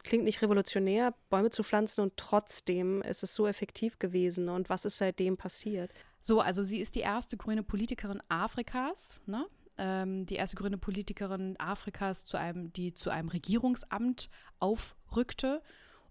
klingt 0.03 0.25
nicht 0.25 0.41
revolutionär, 0.43 1.15
Bäume 1.31 1.51
zu 1.51 1.63
pflanzen 1.63 2.01
und 2.03 2.17
trotzdem 2.17 3.03
ist 3.03 3.23
es 3.23 3.35
so 3.35 3.47
effektiv 3.47 3.99
gewesen. 3.99 4.49
Und 4.49 4.69
was 4.71 4.85
ist 4.85 4.99
seitdem 4.99 5.37
passiert? 5.37 5.91
So, 6.21 6.41
also 6.41 6.63
sie 6.63 6.81
ist 6.81 6.95
die 6.95 7.01
erste 7.01 7.37
grüne 7.37 7.63
Politikerin 7.63 8.21
Afrikas, 8.29 9.21
ne? 9.27 9.45
Ähm, 9.77 10.25
die 10.27 10.37
erste 10.37 10.55
grüne 10.57 10.79
Politikerin 10.79 11.57
Afrikas, 11.59 12.25
zu 12.25 12.37
einem, 12.37 12.73
die 12.73 12.95
zu 12.95 13.11
einem 13.11 13.29
Regierungsamt 13.29 14.31
aufrückte 14.61 15.61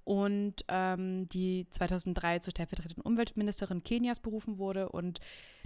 und 0.04 0.66
ähm, 0.68 1.30
die 1.30 1.68
2003 1.70 2.39
zur 2.39 2.52
stellvertretenden 2.52 3.04
Umweltministerin 3.04 3.84
Kenias 3.84 4.20
berufen 4.20 4.58
wurde 4.58 4.89
und 4.89 5.20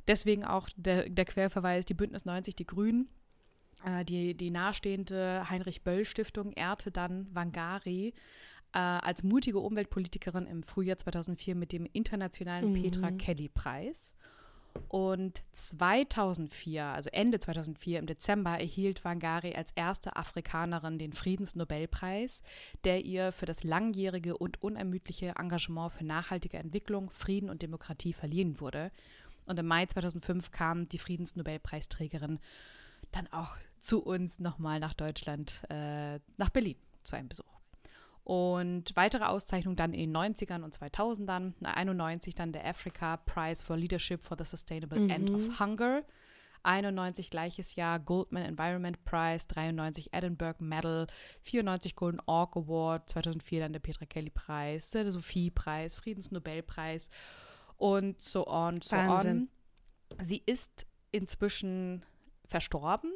deswegen 0.08 0.46
auch 0.46 0.70
der, 0.76 1.10
der 1.10 1.26
Querverweis, 1.26 1.86
die 1.86 1.94
Bündnis 1.94 2.26
90, 2.26 2.56
die 2.56 2.68
Grünen, 2.68 3.10
äh, 3.84 4.06
die, 4.06 4.36
die 4.36 4.52
nahestehende 4.52 5.50
Heinrich-Böll-Stiftung 5.50 6.52
ehrte 6.54 6.92
dann 6.92 7.28
Wangari 7.34 8.14
äh, 8.74 8.80
als 8.80 9.24
mutige 9.24 9.60
Umweltpolitikerin 9.60 10.46
im 10.46 10.64
Frühjahr 10.64 10.98
2004 10.98 11.56
mit 11.56 11.72
dem 11.72 11.88
internationalen 11.92 12.74
Petra 12.74 13.12
Kelly-Preis. 13.12 14.16
Und 14.90 15.44
2004, 15.52 16.84
also 16.86 17.10
Ende 17.12 17.40
2004 17.40 18.00
im 18.00 18.08
Dezember, 18.08 18.52
erhielt 18.60 19.04
Wangari 19.04 19.54
als 19.56 19.72
erste 19.72 20.16
Afrikanerin 20.16 20.98
den 20.98 21.14
Friedensnobelpreis, 21.14 22.44
der 22.84 23.06
ihr 23.06 23.32
für 23.32 23.46
das 23.46 23.64
langjährige 23.64 24.38
und 24.38 24.62
unermüdliche 24.62 25.34
Engagement 25.38 25.94
für 25.94 26.06
nachhaltige 26.06 26.58
Entwicklung, 26.58 27.10
Frieden 27.12 27.50
und 27.50 27.62
Demokratie 27.62 28.14
verliehen 28.14 28.60
wurde. 28.60 28.92
Und 29.46 29.60
im 29.60 29.68
Mai 29.68 29.86
2005 29.86 30.52
kam 30.52 30.90
die 30.90 31.00
Friedensnobelpreisträgerin 31.00 32.40
dann 33.12 33.28
auch 33.32 33.56
zu 33.80 34.04
uns 34.04 34.40
nochmal 34.40 34.80
nach 34.80 34.94
Deutschland, 34.94 35.64
äh, 35.70 36.20
nach 36.38 36.50
Berlin 36.50 36.76
zu 37.04 37.16
einem 37.16 37.30
Besuch. 37.30 37.57
Und 38.28 38.94
weitere 38.96 39.24
Auszeichnungen 39.24 39.78
dann 39.78 39.94
in 39.94 40.12
den 40.12 40.18
90ern 40.18 40.62
und 40.62 40.78
2000ern. 40.78 41.54
91 41.64 42.36
dann 42.36 42.52
der 42.52 42.66
Africa 42.66 43.16
Prize 43.16 43.64
for 43.64 43.78
Leadership 43.78 44.22
for 44.22 44.36
the 44.38 44.44
Sustainable 44.44 45.00
mhm. 45.00 45.10
End 45.10 45.30
of 45.30 45.60
Hunger. 45.62 46.04
91 46.64 47.30
gleiches 47.30 47.76
Jahr 47.76 48.00
Goldman 48.00 48.44
Environment 48.44 49.02
Prize, 49.06 49.48
93 49.48 50.10
Edinburgh 50.12 50.62
Medal, 50.62 51.08
94 51.44 51.96
Golden 51.96 52.20
Orc 52.26 52.58
Award, 52.58 53.08
2004 53.08 53.62
dann 53.62 53.72
der 53.72 53.80
Petra 53.80 54.06
Kelly 54.06 54.30
Preis, 54.30 54.90
der 54.90 55.10
Sophie 55.10 55.50
Preis, 55.50 55.96
Friedensnobelpreis 55.96 57.10
und 57.78 58.22
so 58.22 58.46
on, 58.48 58.82
so 58.82 58.98
Wahnsinn. 58.98 59.48
on. 60.20 60.26
Sie 60.26 60.44
ist 60.46 60.86
inzwischen 61.12 62.04
verstorben. 62.44 63.14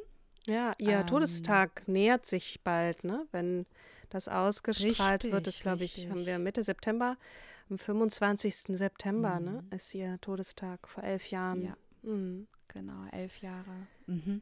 Ja, 0.47 0.74
ihr 0.78 1.00
ähm, 1.00 1.08
Todestag 1.08 1.86
nähert 1.89 2.28
sich 2.28 2.62
bald, 2.63 3.04
ne? 3.04 3.28
Wenn 3.34 3.65
das 4.13 4.28
ausgestrahlt 4.28 5.24
richtig, 5.24 5.32
wird, 5.32 5.47
ist, 5.47 5.62
glaube 5.62 5.84
ich, 5.84 6.10
haben 6.10 6.26
wir 6.26 6.39
Mitte 6.39 6.63
September. 6.63 7.17
Am 7.69 7.78
25. 7.78 8.56
September, 8.78 9.39
ne, 9.39 9.52
mhm. 9.52 9.69
ne? 9.69 9.76
Ist 9.76 9.93
ihr 9.95 10.19
Todestag 10.21 10.88
vor 10.88 11.04
elf 11.04 11.30
Jahren. 11.32 11.62
Ja. 11.62 11.78
Mhm. 12.04 12.47
Genau, 12.67 13.06
elf 13.12 13.41
Jahre. 13.41 13.88
Mhm. 14.08 14.41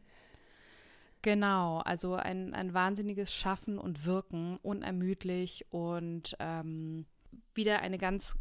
Genau, 1.21 1.79
also 1.79 2.15
ein, 2.15 2.53
ein 2.53 2.73
wahnsinniges 2.73 3.33
Schaffen 3.33 3.77
und 3.77 4.05
Wirken, 4.05 4.57
unermüdlich 4.61 5.65
und 5.69 6.35
ähm, 6.39 7.05
wieder 7.53 7.81
eine 7.81 7.97
ganz, 7.97 8.37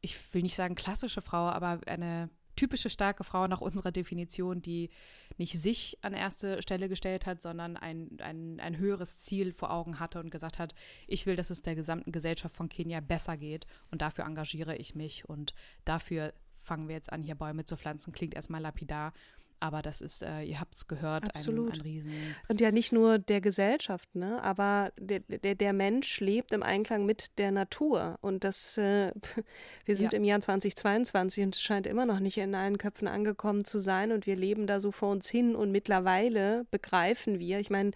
ich 0.00 0.32
will 0.32 0.42
nicht 0.42 0.56
sagen 0.56 0.74
klassische 0.74 1.20
Frau, 1.20 1.48
aber 1.48 1.80
eine 1.86 2.30
typische 2.58 2.90
starke 2.90 3.22
Frau 3.22 3.46
nach 3.46 3.60
unserer 3.60 3.92
Definition, 3.92 4.60
die 4.60 4.90
nicht 5.36 5.60
sich 5.60 5.96
an 6.02 6.12
erste 6.12 6.60
Stelle 6.60 6.88
gestellt 6.88 7.24
hat, 7.24 7.40
sondern 7.40 7.76
ein, 7.76 8.18
ein, 8.20 8.58
ein 8.60 8.78
höheres 8.78 9.18
Ziel 9.18 9.52
vor 9.52 9.72
Augen 9.72 10.00
hatte 10.00 10.18
und 10.18 10.30
gesagt 10.30 10.58
hat, 10.58 10.74
ich 11.06 11.24
will, 11.24 11.36
dass 11.36 11.50
es 11.50 11.62
der 11.62 11.76
gesamten 11.76 12.10
Gesellschaft 12.10 12.56
von 12.56 12.68
Kenia 12.68 13.00
besser 13.00 13.36
geht 13.36 13.66
und 13.92 14.02
dafür 14.02 14.24
engagiere 14.24 14.76
ich 14.76 14.96
mich 14.96 15.28
und 15.28 15.54
dafür 15.84 16.34
fangen 16.52 16.88
wir 16.88 16.96
jetzt 16.96 17.12
an, 17.12 17.22
hier 17.22 17.36
Bäume 17.36 17.64
zu 17.64 17.76
pflanzen. 17.76 18.12
Klingt 18.12 18.34
erstmal 18.34 18.60
lapidar, 18.60 19.12
aber 19.60 19.82
das 19.82 20.00
ist, 20.00 20.22
äh, 20.22 20.42
ihr 20.42 20.60
habt 20.60 20.74
es 20.74 20.86
gehört, 20.86 21.34
Absolut. 21.34 21.74
ein, 21.74 21.78
ein 21.78 21.82
Riesen. 21.82 22.12
Und 22.48 22.60
ja 22.60 22.70
nicht 22.70 22.92
nur 22.92 23.18
der 23.18 23.40
Gesellschaft, 23.40 24.14
ne? 24.14 24.42
aber 24.42 24.92
der, 24.98 25.20
der, 25.20 25.54
der 25.54 25.72
Mensch 25.72 26.20
lebt 26.20 26.52
im 26.52 26.62
Einklang 26.62 27.06
mit 27.06 27.38
der 27.38 27.50
Natur. 27.50 28.18
Und 28.20 28.44
das, 28.44 28.78
äh, 28.78 29.12
wir 29.84 29.96
sind 29.96 30.12
ja. 30.12 30.18
im 30.18 30.24
Jahr 30.24 30.40
2022 30.40 31.44
und 31.44 31.54
es 31.54 31.62
scheint 31.62 31.86
immer 31.86 32.06
noch 32.06 32.20
nicht 32.20 32.38
in 32.38 32.54
allen 32.54 32.78
Köpfen 32.78 33.08
angekommen 33.08 33.64
zu 33.64 33.78
sein. 33.80 34.12
Und 34.12 34.26
wir 34.26 34.36
leben 34.36 34.66
da 34.66 34.80
so 34.80 34.92
vor 34.92 35.10
uns 35.10 35.28
hin 35.28 35.54
und 35.54 35.72
mittlerweile 35.72 36.66
begreifen 36.70 37.38
wir, 37.38 37.58
ich 37.58 37.70
meine, 37.70 37.90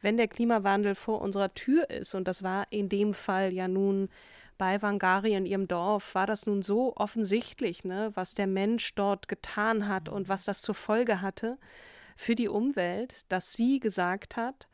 wenn 0.00 0.16
der 0.16 0.28
Klimawandel 0.28 0.94
vor 0.94 1.20
unserer 1.22 1.54
Tür 1.54 1.88
ist, 1.90 2.14
und 2.14 2.28
das 2.28 2.42
war 2.42 2.66
in 2.70 2.88
dem 2.88 3.14
Fall 3.14 3.52
ja 3.52 3.68
nun 3.68 4.08
bei 4.58 4.82
Wangari 4.82 5.34
in 5.34 5.46
ihrem 5.46 5.68
Dorf 5.68 6.14
war 6.14 6.26
das 6.26 6.46
nun 6.46 6.62
so 6.62 6.94
offensichtlich, 6.96 7.84
ne, 7.84 8.12
was 8.14 8.34
der 8.34 8.46
Mensch 8.46 8.94
dort 8.94 9.28
getan 9.28 9.88
hat 9.88 10.08
und 10.08 10.28
was 10.28 10.44
das 10.44 10.62
zur 10.62 10.74
Folge 10.74 11.20
hatte 11.20 11.58
für 12.16 12.34
die 12.34 12.48
Umwelt, 12.48 13.24
dass 13.28 13.52
sie 13.52 13.80
gesagt 13.80 14.36
hat, 14.36 14.68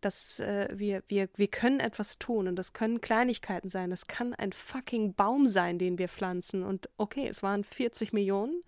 dass 0.00 0.38
äh, 0.40 0.68
wir, 0.74 1.02
wir, 1.08 1.28
wir 1.36 1.48
können 1.48 1.80
etwas 1.80 2.18
tun 2.18 2.46
und 2.46 2.56
das 2.56 2.74
können 2.74 3.00
Kleinigkeiten 3.00 3.70
sein. 3.70 3.90
Es 3.90 4.06
kann 4.06 4.34
ein 4.34 4.52
fucking 4.52 5.14
Baum 5.14 5.46
sein, 5.46 5.78
den 5.78 5.98
wir 5.98 6.08
pflanzen. 6.08 6.62
Und 6.62 6.90
okay, 6.98 7.26
es 7.26 7.42
waren 7.42 7.64
40 7.64 8.12
Millionen, 8.12 8.62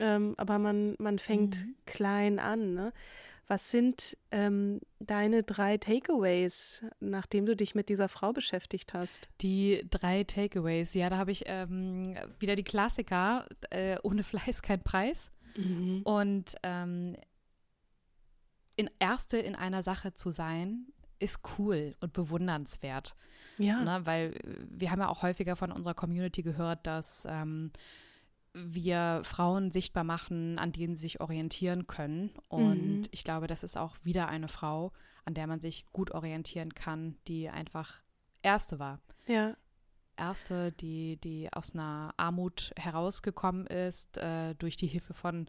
ähm, 0.00 0.34
aber 0.36 0.58
man, 0.58 0.96
man 0.98 1.20
fängt 1.20 1.64
mhm. 1.64 1.74
klein 1.86 2.38
an. 2.40 2.74
Ne? 2.74 2.92
Was 3.48 3.70
sind 3.70 4.16
ähm, 4.30 4.78
deine 5.00 5.42
drei 5.42 5.78
Takeaways, 5.78 6.84
nachdem 7.00 7.46
du 7.46 7.56
dich 7.56 7.74
mit 7.74 7.88
dieser 7.88 8.10
Frau 8.10 8.34
beschäftigt 8.34 8.92
hast? 8.92 9.26
Die 9.40 9.86
drei 9.88 10.24
Takeaways, 10.24 10.92
ja, 10.92 11.08
da 11.08 11.16
habe 11.16 11.30
ich 11.30 11.44
ähm, 11.46 12.14
wieder 12.38 12.56
die 12.56 12.64
Klassiker, 12.64 13.46
äh, 13.70 13.96
ohne 14.02 14.22
Fleiß 14.22 14.60
kein 14.60 14.82
Preis. 14.82 15.30
Mhm. 15.56 16.02
Und 16.04 16.56
ähm, 16.62 17.16
in 18.76 18.90
Erste 18.98 19.38
in 19.38 19.54
einer 19.54 19.82
Sache 19.82 20.12
zu 20.12 20.30
sein, 20.30 20.86
ist 21.18 21.40
cool 21.58 21.96
und 22.00 22.12
bewundernswert. 22.12 23.16
Ja. 23.56 23.80
Ne, 23.82 24.00
weil 24.04 24.34
wir 24.68 24.90
haben 24.90 25.00
ja 25.00 25.08
auch 25.08 25.22
häufiger 25.22 25.56
von 25.56 25.72
unserer 25.72 25.94
Community 25.94 26.42
gehört, 26.42 26.86
dass 26.86 27.26
ähm, 27.28 27.72
wir 28.64 29.22
Frauen 29.24 29.70
sichtbar 29.70 30.04
machen, 30.04 30.58
an 30.58 30.72
denen 30.72 30.96
sie 30.96 31.02
sich 31.02 31.20
orientieren 31.20 31.86
können. 31.86 32.30
Und 32.48 33.00
mhm. 33.00 33.02
ich 33.10 33.24
glaube, 33.24 33.46
das 33.46 33.62
ist 33.62 33.76
auch 33.76 33.96
wieder 34.02 34.28
eine 34.28 34.48
Frau, 34.48 34.92
an 35.24 35.34
der 35.34 35.46
man 35.46 35.60
sich 35.60 35.86
gut 35.92 36.10
orientieren 36.12 36.74
kann, 36.74 37.16
die 37.26 37.48
einfach 37.48 38.00
Erste 38.42 38.78
war. 38.78 39.00
Ja. 39.26 39.56
Erste, 40.16 40.72
die, 40.72 41.16
die 41.16 41.48
aus 41.52 41.74
einer 41.74 42.12
Armut 42.16 42.72
herausgekommen 42.76 43.66
ist, 43.66 44.18
äh, 44.18 44.54
durch 44.54 44.76
die 44.76 44.86
Hilfe 44.86 45.14
von 45.14 45.48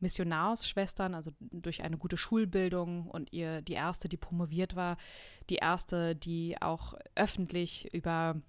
Missionarsschwestern, 0.00 1.14
also 1.14 1.32
durch 1.40 1.82
eine 1.82 1.96
gute 1.96 2.16
Schulbildung 2.16 3.06
und 3.08 3.32
ihr 3.32 3.62
die 3.62 3.72
erste, 3.72 4.08
die 4.08 4.16
promoviert 4.16 4.76
war, 4.76 4.98
die 5.48 5.56
erste, 5.56 6.14
die 6.14 6.60
auch 6.60 6.94
öffentlich 7.14 7.92
über 7.94 8.40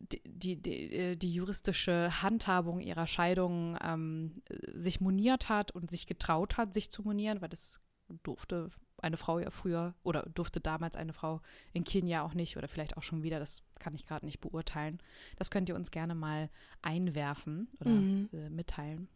die, 0.00 0.56
die, 0.56 0.92
äh, 0.92 1.16
die, 1.16 1.32
juristische 1.32 2.22
Handhabung 2.22 2.80
ihrer 2.80 3.06
Scheidung 3.06 3.76
ähm, 3.82 4.42
sich 4.74 5.00
moniert 5.00 5.48
hat 5.48 5.70
und 5.72 5.90
sich 5.90 6.06
getraut 6.06 6.56
hat, 6.56 6.74
sich 6.74 6.90
zu 6.90 7.02
monieren, 7.02 7.40
weil 7.40 7.48
das 7.48 7.80
durfte 8.22 8.70
eine 8.98 9.16
Frau 9.16 9.38
ja 9.38 9.50
früher 9.50 9.94
oder 10.02 10.22
durfte 10.34 10.60
damals 10.60 10.96
eine 10.96 11.12
Frau 11.12 11.40
in 11.72 11.84
Kenia 11.84 12.22
auch 12.22 12.34
nicht 12.34 12.56
oder 12.56 12.68
vielleicht 12.68 12.96
auch 12.96 13.02
schon 13.02 13.22
wieder, 13.22 13.38
das 13.38 13.62
kann 13.78 13.94
ich 13.94 14.06
gerade 14.06 14.24
nicht 14.24 14.40
beurteilen. 14.40 14.98
Das 15.36 15.50
könnt 15.50 15.68
ihr 15.68 15.74
uns 15.74 15.90
gerne 15.90 16.14
mal 16.14 16.48
einwerfen 16.80 17.68
oder 17.80 17.90
mhm. 17.90 18.28
äh, 18.32 18.48
mitteilen. 18.48 19.08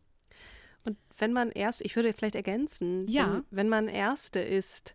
Und 0.84 0.98
wenn 1.16 1.32
man 1.32 1.50
erst, 1.50 1.80
ich 1.80 1.96
würde 1.96 2.12
vielleicht 2.12 2.36
ergänzen, 2.36 3.08
ja. 3.08 3.32
wenn, 3.32 3.44
wenn 3.50 3.68
man 3.68 3.88
Erste 3.88 4.40
ist, 4.40 4.94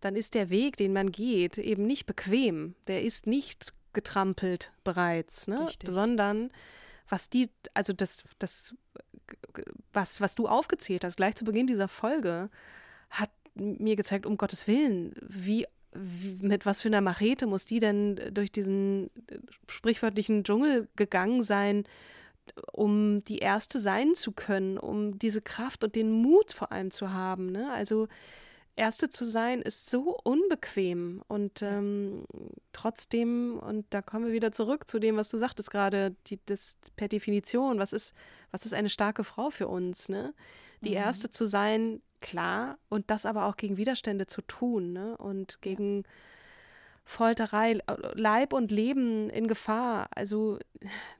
dann 0.00 0.14
ist 0.14 0.34
der 0.34 0.50
Weg, 0.50 0.76
den 0.76 0.92
man 0.92 1.10
geht, 1.10 1.58
eben 1.58 1.86
nicht 1.86 2.06
bequem. 2.06 2.74
Der 2.86 3.02
ist 3.02 3.26
nicht 3.26 3.74
getrampelt 3.98 4.70
bereits, 4.84 5.48
ne? 5.48 5.68
sondern 5.84 6.50
was 7.08 7.28
die, 7.28 7.50
also 7.74 7.92
das, 7.92 8.22
das, 8.38 8.74
was, 9.92 10.20
was 10.20 10.36
du 10.36 10.46
aufgezählt 10.46 11.04
hast, 11.04 11.16
gleich 11.16 11.34
zu 11.34 11.44
Beginn 11.44 11.66
dieser 11.66 11.88
Folge, 11.88 12.48
hat 13.10 13.30
mir 13.54 13.96
gezeigt, 13.96 14.24
um 14.24 14.36
Gottes 14.36 14.68
Willen, 14.68 15.14
wie, 15.20 15.66
wie 15.92 16.46
mit 16.46 16.64
was 16.64 16.82
für 16.82 16.88
einer 16.88 17.00
Machete 17.00 17.46
muss 17.46 17.64
die 17.64 17.80
denn 17.80 18.20
durch 18.32 18.52
diesen 18.52 19.10
sprichwörtlichen 19.68 20.44
Dschungel 20.44 20.86
gegangen 20.94 21.42
sein, 21.42 21.84
um 22.72 23.24
die 23.24 23.38
Erste 23.38 23.80
sein 23.80 24.14
zu 24.14 24.30
können, 24.30 24.78
um 24.78 25.18
diese 25.18 25.42
Kraft 25.42 25.82
und 25.82 25.96
den 25.96 26.12
Mut 26.12 26.52
vor 26.52 26.70
allem 26.70 26.92
zu 26.92 27.12
haben. 27.12 27.50
Ne? 27.50 27.72
Also 27.72 28.06
Erste 28.78 29.10
zu 29.10 29.24
sein 29.24 29.60
ist 29.60 29.90
so 29.90 30.16
unbequem 30.22 31.20
und 31.26 31.62
ähm, 31.62 32.24
trotzdem, 32.72 33.58
und 33.58 33.86
da 33.90 34.02
kommen 34.02 34.26
wir 34.26 34.32
wieder 34.32 34.52
zurück 34.52 34.88
zu 34.88 35.00
dem, 35.00 35.16
was 35.16 35.28
du 35.28 35.36
sagtest 35.36 35.72
gerade, 35.72 36.14
die, 36.28 36.38
das 36.46 36.76
per 36.94 37.08
Definition, 37.08 37.80
was 37.80 37.92
ist, 37.92 38.14
was 38.52 38.64
ist 38.64 38.74
eine 38.74 38.88
starke 38.88 39.24
Frau 39.24 39.50
für 39.50 39.66
uns, 39.66 40.08
ne? 40.08 40.32
Die 40.82 40.90
mhm. 40.90 40.96
Erste 40.96 41.28
zu 41.28 41.44
sein, 41.44 42.00
klar, 42.20 42.78
und 42.88 43.10
das 43.10 43.26
aber 43.26 43.46
auch 43.46 43.56
gegen 43.56 43.78
Widerstände 43.78 44.28
zu 44.28 44.42
tun, 44.42 44.92
ne? 44.92 45.16
Und 45.16 45.60
gegen 45.60 46.04
Folterei, 47.04 47.80
Leib 48.14 48.52
und 48.52 48.70
Leben 48.70 49.28
in 49.30 49.48
Gefahr. 49.48 50.06
Also, 50.14 50.60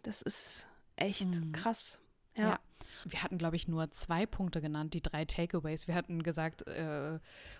das 0.04 0.22
ist 0.22 0.68
echt 0.94 1.40
mhm. 1.40 1.50
krass. 1.50 1.98
ja. 2.36 2.50
ja. 2.50 2.58
Wir 3.04 3.22
hatten, 3.22 3.38
glaube 3.38 3.56
ich, 3.56 3.68
nur 3.68 3.90
zwei 3.90 4.26
Punkte 4.26 4.60
genannt, 4.60 4.94
die 4.94 5.02
drei 5.02 5.24
Takeaways. 5.24 5.88
Wir 5.88 5.94
hatten 5.94 6.22
gesagt, 6.22 6.66
äh, 6.66 7.18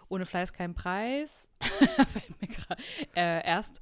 ohne 0.08 0.26
Fleiß 0.26 0.52
kein 0.52 0.74
Preis. 0.74 1.48
äh, 3.16 3.44
erst, 3.46 3.80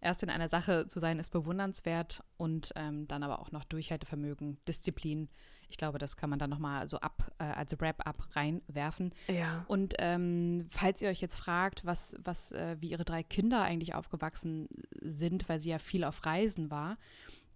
erst 0.00 0.22
in 0.22 0.30
einer 0.30 0.48
Sache 0.48 0.86
zu 0.86 1.00
sein, 1.00 1.18
ist 1.18 1.30
bewundernswert 1.30 2.22
und 2.36 2.72
ähm, 2.76 3.06
dann 3.08 3.22
aber 3.22 3.40
auch 3.40 3.52
noch 3.52 3.64
Durchhaltevermögen, 3.64 4.58
Disziplin. 4.66 5.28
Ich 5.70 5.76
glaube, 5.76 5.98
das 5.98 6.16
kann 6.16 6.30
man 6.30 6.38
dann 6.38 6.50
nochmal 6.50 6.88
so 6.88 6.98
ab, 6.98 7.30
äh, 7.38 7.44
als 7.44 7.78
Wrap-up 7.78 8.34
reinwerfen. 8.34 9.12
Ja. 9.26 9.64
Und 9.68 9.94
ähm, 9.98 10.66
falls 10.70 11.02
ihr 11.02 11.10
euch 11.10 11.20
jetzt 11.20 11.36
fragt, 11.36 11.84
was, 11.84 12.16
was, 12.22 12.52
äh, 12.52 12.76
wie 12.80 12.90
ihre 12.90 13.04
drei 13.04 13.22
Kinder 13.22 13.62
eigentlich 13.62 13.94
aufgewachsen 13.94 14.68
sind, 15.02 15.48
weil 15.48 15.60
sie 15.60 15.70
ja 15.70 15.78
viel 15.78 16.04
auf 16.04 16.24
Reisen 16.24 16.70
war, 16.70 16.96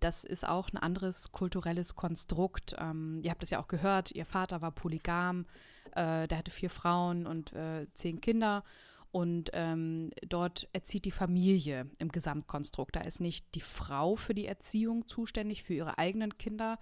das 0.02 0.24
ist 0.24 0.46
auch 0.46 0.70
ein 0.72 0.78
anderes 0.78 1.32
kulturelles 1.32 1.94
Konstrukt. 1.94 2.74
Ähm, 2.78 3.20
ihr 3.22 3.30
habt 3.30 3.42
es 3.42 3.50
ja 3.50 3.60
auch 3.60 3.68
gehört, 3.68 4.10
ihr 4.12 4.26
Vater 4.26 4.60
war 4.60 4.72
polygam, 4.72 5.46
äh, 5.92 6.26
der 6.26 6.38
hatte 6.38 6.50
vier 6.50 6.70
Frauen 6.70 7.26
und 7.26 7.52
äh, 7.52 7.86
zehn 7.94 8.20
Kinder. 8.20 8.64
Und 9.10 9.50
ähm, 9.52 10.10
dort 10.26 10.68
erzieht 10.72 11.04
die 11.04 11.10
Familie 11.10 11.90
im 11.98 12.08
Gesamtkonstrukt. 12.08 12.96
Da 12.96 13.02
ist 13.02 13.20
nicht 13.20 13.54
die 13.54 13.60
Frau 13.60 14.16
für 14.16 14.32
die 14.32 14.46
Erziehung 14.46 15.06
zuständig, 15.06 15.62
für 15.62 15.74
ihre 15.74 15.98
eigenen 15.98 16.38
Kinder 16.38 16.78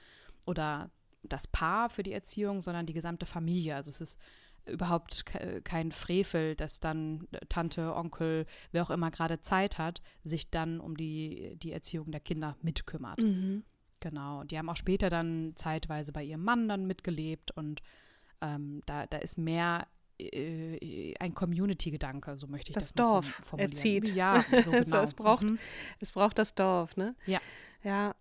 oder 0.47 0.91
das 1.23 1.49
Paar 1.49 1.91
für 1.91 2.05
die 2.05 2.13
Erziehung, 2.13 2.61
sondern 2.61 2.87
die 2.87 2.93
gesamte 2.93 3.27
Familie. 3.27 3.75
Also 3.75 3.91
es 3.91 4.01
ist 4.01 4.19
überhaupt 4.71 5.25
kein 5.65 5.93
Frevel, 5.93 6.55
dass 6.55 6.81
dann 6.81 7.27
Tante, 7.49 7.95
Onkel, 7.95 8.47
wer 8.73 8.83
auch 8.83 8.91
immer 8.91 9.11
gerade 9.11 9.41
Zeit 9.41 9.79
hat, 9.79 10.01
sich 10.25 10.51
dann 10.51 10.81
um 10.81 10.97
die, 10.97 11.57
die 11.57 11.73
Erziehung 11.73 12.11
der 12.11 12.21
Kinder 12.21 12.57
mitkümmert. 12.63 13.23
Mhm. 13.23 13.65
Genau. 14.01 14.45
Die 14.45 14.59
haben 14.59 14.69
auch 14.69 14.77
später 14.77 15.11
dann 15.11 15.53
zeitweise 15.57 16.13
bei 16.13 16.25
ihrem 16.25 16.43
Mann 16.43 16.69
dann 16.69 16.87
mitgelebt 16.87 17.51
und 17.53 17.83
ähm, 18.41 18.81
da, 18.87 19.07
da 19.07 19.19
ist 19.19 19.37
mehr 19.37 19.87
äh, 20.19 21.15
ein 21.21 21.35
Community-Gedanke, 21.35 22.37
so 22.39 22.47
möchte 22.47 22.71
ich 22.71 22.75
das, 22.75 22.93
das 22.93 22.95
Dorf 22.95 23.43
erzieht. 23.57 24.15
Ja, 24.15 24.45
so 24.63 24.71
genau. 24.71 25.03
es, 25.03 25.15
braucht, 25.15 25.43
mhm. 25.43 25.59
es 26.01 26.11
braucht 26.13 26.39
das 26.39 26.55
Dorf, 26.55 26.97
ne? 26.97 27.15
Ja. 27.27 27.41
Ja. 27.83 28.15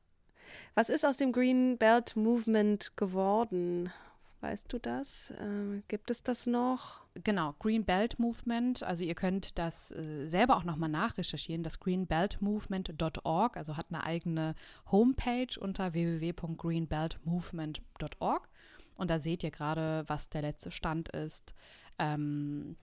Was 0.76 0.90
ist 0.90 1.06
aus 1.06 1.18
dem 1.18 1.32
Green 1.32 1.78
Belt 1.78 2.16
Movement 2.16 2.96
geworden? 2.96 3.92
Weißt 4.41 4.71
du 4.71 4.80
das? 4.80 5.32
Äh, 5.32 5.82
gibt 5.89 6.10
es 6.12 6.23
das 6.23 6.47
noch? 6.47 7.02
Genau, 7.25 7.56
Green 7.60 7.84
Belt 7.84 8.19
Movement. 8.19 8.84
Also 8.84 9.04
ihr 9.04 9.15
könnt 9.15 9.60
das 9.60 9.91
äh, 9.91 10.28
selber 10.28 10.56
auch 10.56 10.63
nochmal 10.63 10.88
nachrecherchieren. 10.88 11.62
Das 11.62 11.82
greenbeltmovement.org, 11.82 13.58
also 13.58 13.75
hat 13.75 13.88
eine 13.89 14.02
eigene 14.04 14.56
Homepage 14.91 15.60
unter 15.60 15.93
www.greenbeltmovement.org. 15.93 18.47
Und 18.95 19.10
da 19.10 19.19
seht 19.19 19.43
ihr 19.43 19.52
gerade, 19.52 20.06
was 20.08 20.30
der 20.30 20.41
letzte 20.41 20.71
Stand 20.71 21.10
ist. 21.10 21.54
Ähm, 21.97 22.78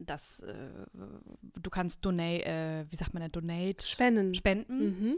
das, 0.00 0.40
äh, 0.40 0.68
du 0.92 1.70
kannst 1.70 2.04
donate, 2.04 2.44
äh, 2.44 2.86
wie 2.90 2.96
sagt 2.96 3.14
man 3.14 3.22
denn, 3.22 3.30
donate? 3.30 3.86
Spenden. 3.86 4.34
Spenden. 4.34 4.78
Mhm. 4.78 5.16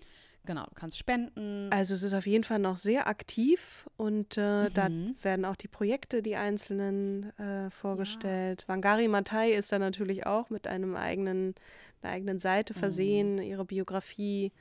Genau, 0.49 0.65
du 0.65 0.75
kannst 0.75 0.97
spenden. 0.97 1.71
Also 1.71 1.93
es 1.93 2.03
ist 2.03 2.15
auf 2.15 2.27
jeden 2.27 2.43
Fall 2.43 2.59
noch 2.59 2.79
sehr 2.79 3.07
aktiv 3.07 3.87
und 3.99 4.39
äh, 4.39 4.65
mhm. 4.65 4.73
da 4.73 4.89
werden 5.21 5.45
auch 5.45 5.57
die 5.57 5.69
Projekte, 5.69 6.23
die 6.23 6.37
einzelnen 6.37 7.39
äh, 7.39 7.69
vorgestellt. 7.69 8.63
Ja. 8.63 8.69
Wangari 8.69 9.09
Matai 9.09 9.53
ist 9.53 9.73
da 9.73 9.79
natürlich 9.79 10.25
auch 10.25 10.49
mit 10.49 10.67
einem 10.67 10.97
eigenen, 10.97 11.55
einer 12.01 12.15
eigenen 12.15 12.39
Seite 12.39 12.73
mhm. 12.73 12.79
versehen, 12.79 13.33
mhm. 13.35 13.43
ihre 13.43 13.67
Biografie. 13.67 14.53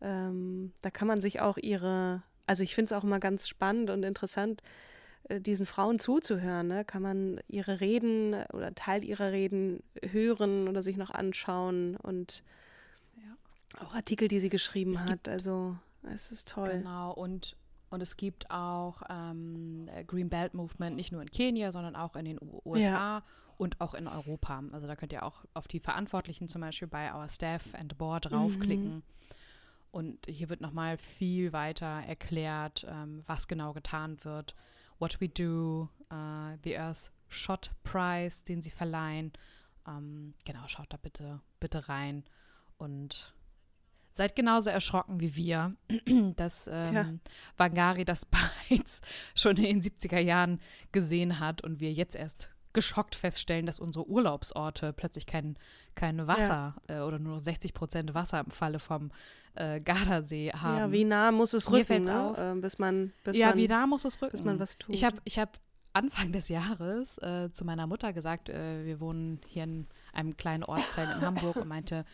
Ähm, 0.00 0.72
da 0.80 0.88
kann 0.88 1.06
man 1.06 1.20
sich 1.20 1.42
auch 1.42 1.58
ihre, 1.58 2.22
also 2.46 2.62
ich 2.62 2.74
finde 2.74 2.86
es 2.86 2.98
auch 2.98 3.04
immer 3.04 3.20
ganz 3.20 3.48
spannend 3.48 3.90
und 3.90 4.04
interessant, 4.04 4.62
äh, 5.24 5.42
diesen 5.42 5.66
Frauen 5.66 5.98
zuzuhören. 5.98 6.68
Ne? 6.68 6.86
Kann 6.86 7.02
man 7.02 7.38
ihre 7.48 7.82
Reden 7.82 8.34
oder 8.54 8.74
Teil 8.74 9.04
ihrer 9.04 9.30
Reden 9.30 9.82
hören 10.10 10.68
oder 10.68 10.82
sich 10.82 10.96
noch 10.96 11.10
anschauen 11.10 11.96
und 11.96 12.42
auch 13.76 13.94
Artikel, 13.94 14.28
die 14.28 14.40
sie 14.40 14.48
geschrieben 14.48 14.92
es 14.92 15.04
hat. 15.04 15.28
Also 15.28 15.76
es 16.02 16.32
ist 16.32 16.48
toll. 16.48 16.70
Genau, 16.70 17.12
und, 17.12 17.56
und 17.90 18.00
es 18.00 18.16
gibt 18.16 18.50
auch 18.50 19.02
ähm, 19.08 19.88
Green 20.06 20.28
Belt 20.28 20.54
Movement 20.54 20.96
nicht 20.96 21.12
nur 21.12 21.22
in 21.22 21.30
Kenia, 21.30 21.72
sondern 21.72 21.96
auch 21.96 22.16
in 22.16 22.24
den 22.24 22.38
USA 22.64 23.18
ja. 23.18 23.22
und 23.56 23.80
auch 23.80 23.94
in 23.94 24.06
Europa. 24.06 24.62
Also 24.72 24.86
da 24.86 24.96
könnt 24.96 25.12
ihr 25.12 25.22
auch 25.22 25.44
auf 25.54 25.68
die 25.68 25.80
Verantwortlichen 25.80 26.48
zum 26.48 26.62
Beispiel 26.62 26.88
bei 26.88 27.14
Our 27.14 27.28
Staff 27.28 27.74
and 27.74 27.98
Board 27.98 28.30
draufklicken. 28.30 28.96
Mhm. 28.96 29.02
Und 29.90 30.26
hier 30.26 30.48
wird 30.50 30.60
nochmal 30.60 30.98
viel 30.98 31.52
weiter 31.52 32.02
erklärt, 32.06 32.86
ähm, 32.88 33.22
was 33.26 33.48
genau 33.48 33.72
getan 33.72 34.22
wird, 34.22 34.54
what 34.98 35.20
we 35.20 35.28
do, 35.28 35.88
uh, 36.12 36.56
the 36.62 36.78
Earth 36.78 37.10
Shot 37.28 37.70
Prize, 37.84 38.44
den 38.44 38.62
sie 38.62 38.70
verleihen. 38.70 39.32
Ähm, 39.86 40.34
genau, 40.44 40.66
schaut 40.66 40.92
da 40.92 40.98
bitte, 40.98 41.40
bitte 41.58 41.88
rein. 41.88 42.24
Und 42.76 43.34
seid 44.18 44.36
genauso 44.36 44.68
erschrocken 44.68 45.20
wie 45.20 45.34
wir, 45.34 45.70
dass 46.36 46.68
ähm, 46.70 47.20
Wangari 47.56 48.04
das 48.04 48.26
bereits 48.70 49.00
schon 49.34 49.56
in 49.56 49.80
den 49.80 49.82
70er 49.82 50.18
Jahren 50.18 50.60
gesehen 50.92 51.40
hat 51.40 51.64
und 51.64 51.80
wir 51.80 51.92
jetzt 51.92 52.14
erst 52.14 52.50
geschockt 52.74 53.14
feststellen, 53.14 53.64
dass 53.64 53.78
unsere 53.78 54.06
Urlaubsorte 54.06 54.92
plötzlich 54.92 55.26
kein, 55.26 55.56
kein 55.94 56.26
Wasser 56.26 56.76
ja. 56.88 56.98
äh, 56.98 57.00
oder 57.00 57.18
nur 57.18 57.38
60 57.38 57.72
Prozent 57.72 58.12
Wasser 58.12 58.40
im 58.40 58.50
Falle 58.50 58.78
vom 58.78 59.10
äh, 59.54 59.80
Gardasee 59.80 60.50
haben. 60.50 60.78
Ja, 60.78 60.92
wie 60.92 61.04
nah 61.04 61.32
muss 61.32 61.54
es 61.54 61.70
rücken, 61.72 62.02
ne? 62.02 62.54
äh, 62.56 62.60
bis 62.60 62.78
man 62.78 63.12
bis 63.24 63.36
Ja, 63.36 63.48
man, 63.48 63.56
wie 63.56 63.68
nah 63.68 63.86
muss 63.86 64.04
es 64.04 64.20
rücken? 64.20 64.32
Bis 64.32 64.44
man 64.44 64.58
was 64.58 64.76
tut. 64.76 64.94
Ich 64.94 65.04
habe 65.04 65.16
ich 65.24 65.38
hab 65.38 65.58
Anfang 65.92 66.32
des 66.32 66.48
Jahres 66.48 67.18
äh, 67.18 67.48
zu 67.48 67.64
meiner 67.64 67.86
Mutter 67.86 68.12
gesagt, 68.12 68.48
äh, 68.48 68.84
wir 68.84 69.00
wohnen 69.00 69.40
hier 69.46 69.64
in 69.64 69.86
einem 70.12 70.36
kleinen 70.36 70.62
Ortsteil 70.64 71.08
in 71.16 71.22
Hamburg 71.22 71.56
und 71.56 71.68
meinte, 71.68 72.04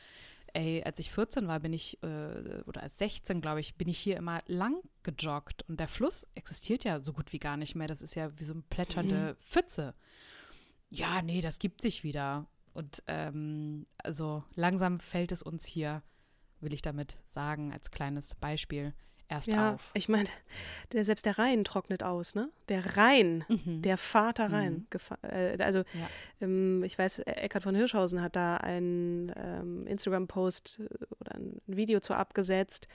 ey, 0.55 0.83
als 0.85 0.99
ich 0.99 1.11
14 1.11 1.47
war, 1.49 1.61
bin 1.61 1.73
ich, 1.73 2.03
äh, 2.03 2.63
oder 2.67 2.83
als 2.83 2.99
16, 2.99 3.41
glaube 3.41 3.61
ich, 3.61 3.75
bin 3.75 3.89
ich 3.89 3.99
hier 3.99 4.17
immer 4.17 4.43
lang 4.47 4.77
gejoggt. 5.03 5.65
Und 5.69 5.79
der 5.81 5.89
Fluss 5.89 6.27
existiert 6.35 6.85
ja 6.85 7.03
so 7.03 7.13
gut 7.13 7.33
wie 7.33 7.39
gar 7.39 7.57
nicht 7.57 7.75
mehr. 7.75 7.89
Das 7.89 8.03
ist 8.03 8.15
ja 8.15 8.31
wie 8.39 8.45
so 8.45 8.53
eine 8.53 8.63
plätschernde 8.63 9.37
mhm. 9.39 9.45
Pfütze. 9.45 9.95
Ja, 10.91 11.23
nee, 11.23 11.41
das 11.41 11.59
gibt 11.59 11.83
sich 11.83 12.05
wieder. 12.05 12.47
Und 12.73 13.03
ähm, 13.09 13.87
also 13.99 14.45
langsam 14.55 15.01
fällt 15.01 15.33
es 15.33 15.43
uns 15.43 15.67
hier, 15.67 16.03
will 16.61 16.73
ich 16.73 16.83
damit 16.83 17.17
sagen, 17.27 17.73
als 17.73 17.91
kleines 17.91 18.35
Beispiel, 18.35 18.95
erst 19.29 19.49
ja, 19.49 19.73
auf. 19.73 19.91
Ich 19.95 20.09
meine, 20.09 20.29
der, 20.93 21.05
selbst 21.05 21.27
der 21.27 21.39
Rhein 21.39 21.65
trocknet 21.65 22.03
aus, 22.03 22.35
ne? 22.35 22.51
Der 22.69 22.97
Rhein, 22.97 23.45
mhm. 23.49 23.83
der 23.83 23.99
Vater 23.99 24.53
Rhein. 24.53 24.87
Mhm. 24.93 25.29
Äh, 25.29 25.63
also, 25.63 25.81
ja. 25.81 26.09
ähm, 26.41 26.83
ich 26.85 26.99
weiß, 26.99 27.21
Eckhard 27.21 27.63
von 27.65 27.75
Hirschhausen 27.75 28.21
hat 28.21 28.37
da 28.37 28.57
einen 28.57 29.33
ähm, 29.37 29.87
Instagram-Post 29.87 30.81
äh, 30.81 31.05
oder 31.21 31.35
ein 31.37 31.61
Video 31.67 32.01
zu 32.01 32.15
abgesetzt. 32.15 32.89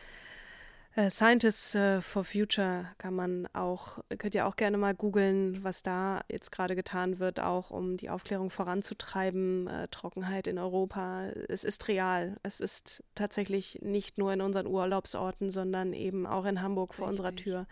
Äh, 1.00 1.10
Scientists 1.10 1.76
äh, 1.76 2.02
for 2.02 2.26
Future 2.26 2.88
kann 2.98 3.16
man 3.16 3.48
auch, 3.54 4.00
könnt 4.18 4.36
ihr 4.36 4.46
auch 4.46 4.58
gerne 4.58 4.78
mal 4.78 4.94
googeln, 4.94 5.64
was 5.64 5.82
da 5.82 6.26
jetzt 6.28 6.52
gerade 6.52 6.76
getan 6.76 7.20
wird, 7.20 7.40
auch 7.40 7.72
um 7.72 7.96
die 7.96 8.10
Aufklärung 8.10 8.50
voranzutreiben. 8.50 9.68
Äh, 9.68 9.88
Trockenheit 9.88 10.48
in 10.48 10.58
Europa, 10.58 11.28
es 11.48 11.64
ist 11.64 11.88
real. 11.88 12.36
Es 12.44 12.60
ist 12.60 13.02
tatsächlich 13.16 13.80
nicht 13.82 14.18
nur 14.18 14.34
in 14.34 14.42
unseren 14.42 14.68
Urlaubsorten, 14.68 15.50
sondern 15.50 15.94
eben 15.94 16.28
auch 16.28 16.44
in 16.44 16.62
Hamburg 16.62 16.94
vor 16.94 17.08
Richtig. 17.08 17.26
unserer 17.26 17.36
Tür. 17.36 17.68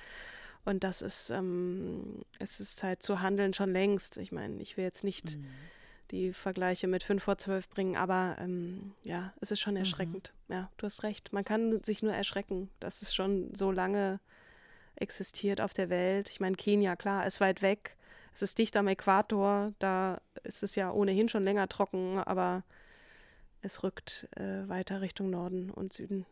Und 0.64 0.86
das 0.86 1.02
ist, 1.02 1.30
ähm, 1.30 2.22
es 2.40 2.62
ist 2.62 2.78
Zeit 2.78 3.04
zu 3.04 3.20
handeln 3.20 3.54
schon 3.54 3.74
längst. 3.74 4.16
Ich 4.16 4.32
meine, 4.32 4.62
ich 4.62 4.78
will 4.78 4.86
jetzt 4.86 5.04
nicht. 5.04 5.36
Mhm 5.36 5.46
die 6.12 6.34
Vergleiche 6.34 6.88
mit 6.88 7.04
5 7.04 7.24
vor 7.24 7.38
12 7.38 7.70
bringen, 7.70 7.96
aber 7.96 8.38
ähm, 8.40 8.94
ja, 9.04 9.34
es 9.42 9.52
ist 9.52 9.60
schon 9.60 9.74
mhm. 9.74 9.82
erschreckend. 9.82 10.34
Mhm. 10.48 10.56
Ja, 10.56 10.72
du 10.78 10.86
hast 10.86 11.04
recht. 11.04 11.34
Man 11.34 11.46
kann 11.46 11.82
sich 11.84 12.02
nur 12.04 12.14
erschrecken, 12.14 12.70
dass 12.80 13.02
es 13.02 13.14
schon 13.14 13.54
so 13.56 13.72
lange 13.72 14.20
existiert 14.96 15.62
auf 15.62 15.74
der 15.74 15.90
Welt. 15.90 16.30
Ich 16.30 16.40
meine, 16.40 16.56
Kenia, 16.56 16.96
klar, 16.96 17.26
ist 17.26 17.40
weit 17.40 17.62
weg. 17.62 17.96
Es 18.34 18.42
ist 18.42 18.58
dicht 18.60 18.78
am 18.78 18.88
Äquator, 18.88 19.74
da 19.80 20.22
ist 20.44 20.62
es 20.62 20.76
ja 20.76 20.92
ohnehin 20.92 21.28
schon 21.28 21.44
länger 21.44 21.68
trocken, 21.68 22.20
aber 22.20 22.64
es 23.62 23.84
rückt 23.84 24.28
äh, 24.36 24.68
weiter 24.68 25.02
Richtung 25.02 25.30
Norden 25.30 25.72
und 25.72 25.94
Süden. 25.94 26.26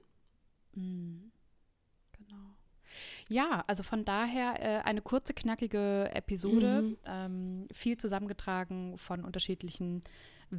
Mhm. 0.74 1.32
Ja, 3.28 3.64
also 3.68 3.84
von 3.84 4.06
daher 4.06 4.60
äh, 4.60 4.84
eine 4.84 5.02
kurze, 5.02 5.34
knackige 5.34 6.10
Episode, 6.14 6.82
mhm. 6.82 6.98
ähm, 7.08 7.68
viel 7.72 7.98
zusammengetragen 7.98 8.98
von 8.98 9.24
unterschiedlichen 9.24 10.04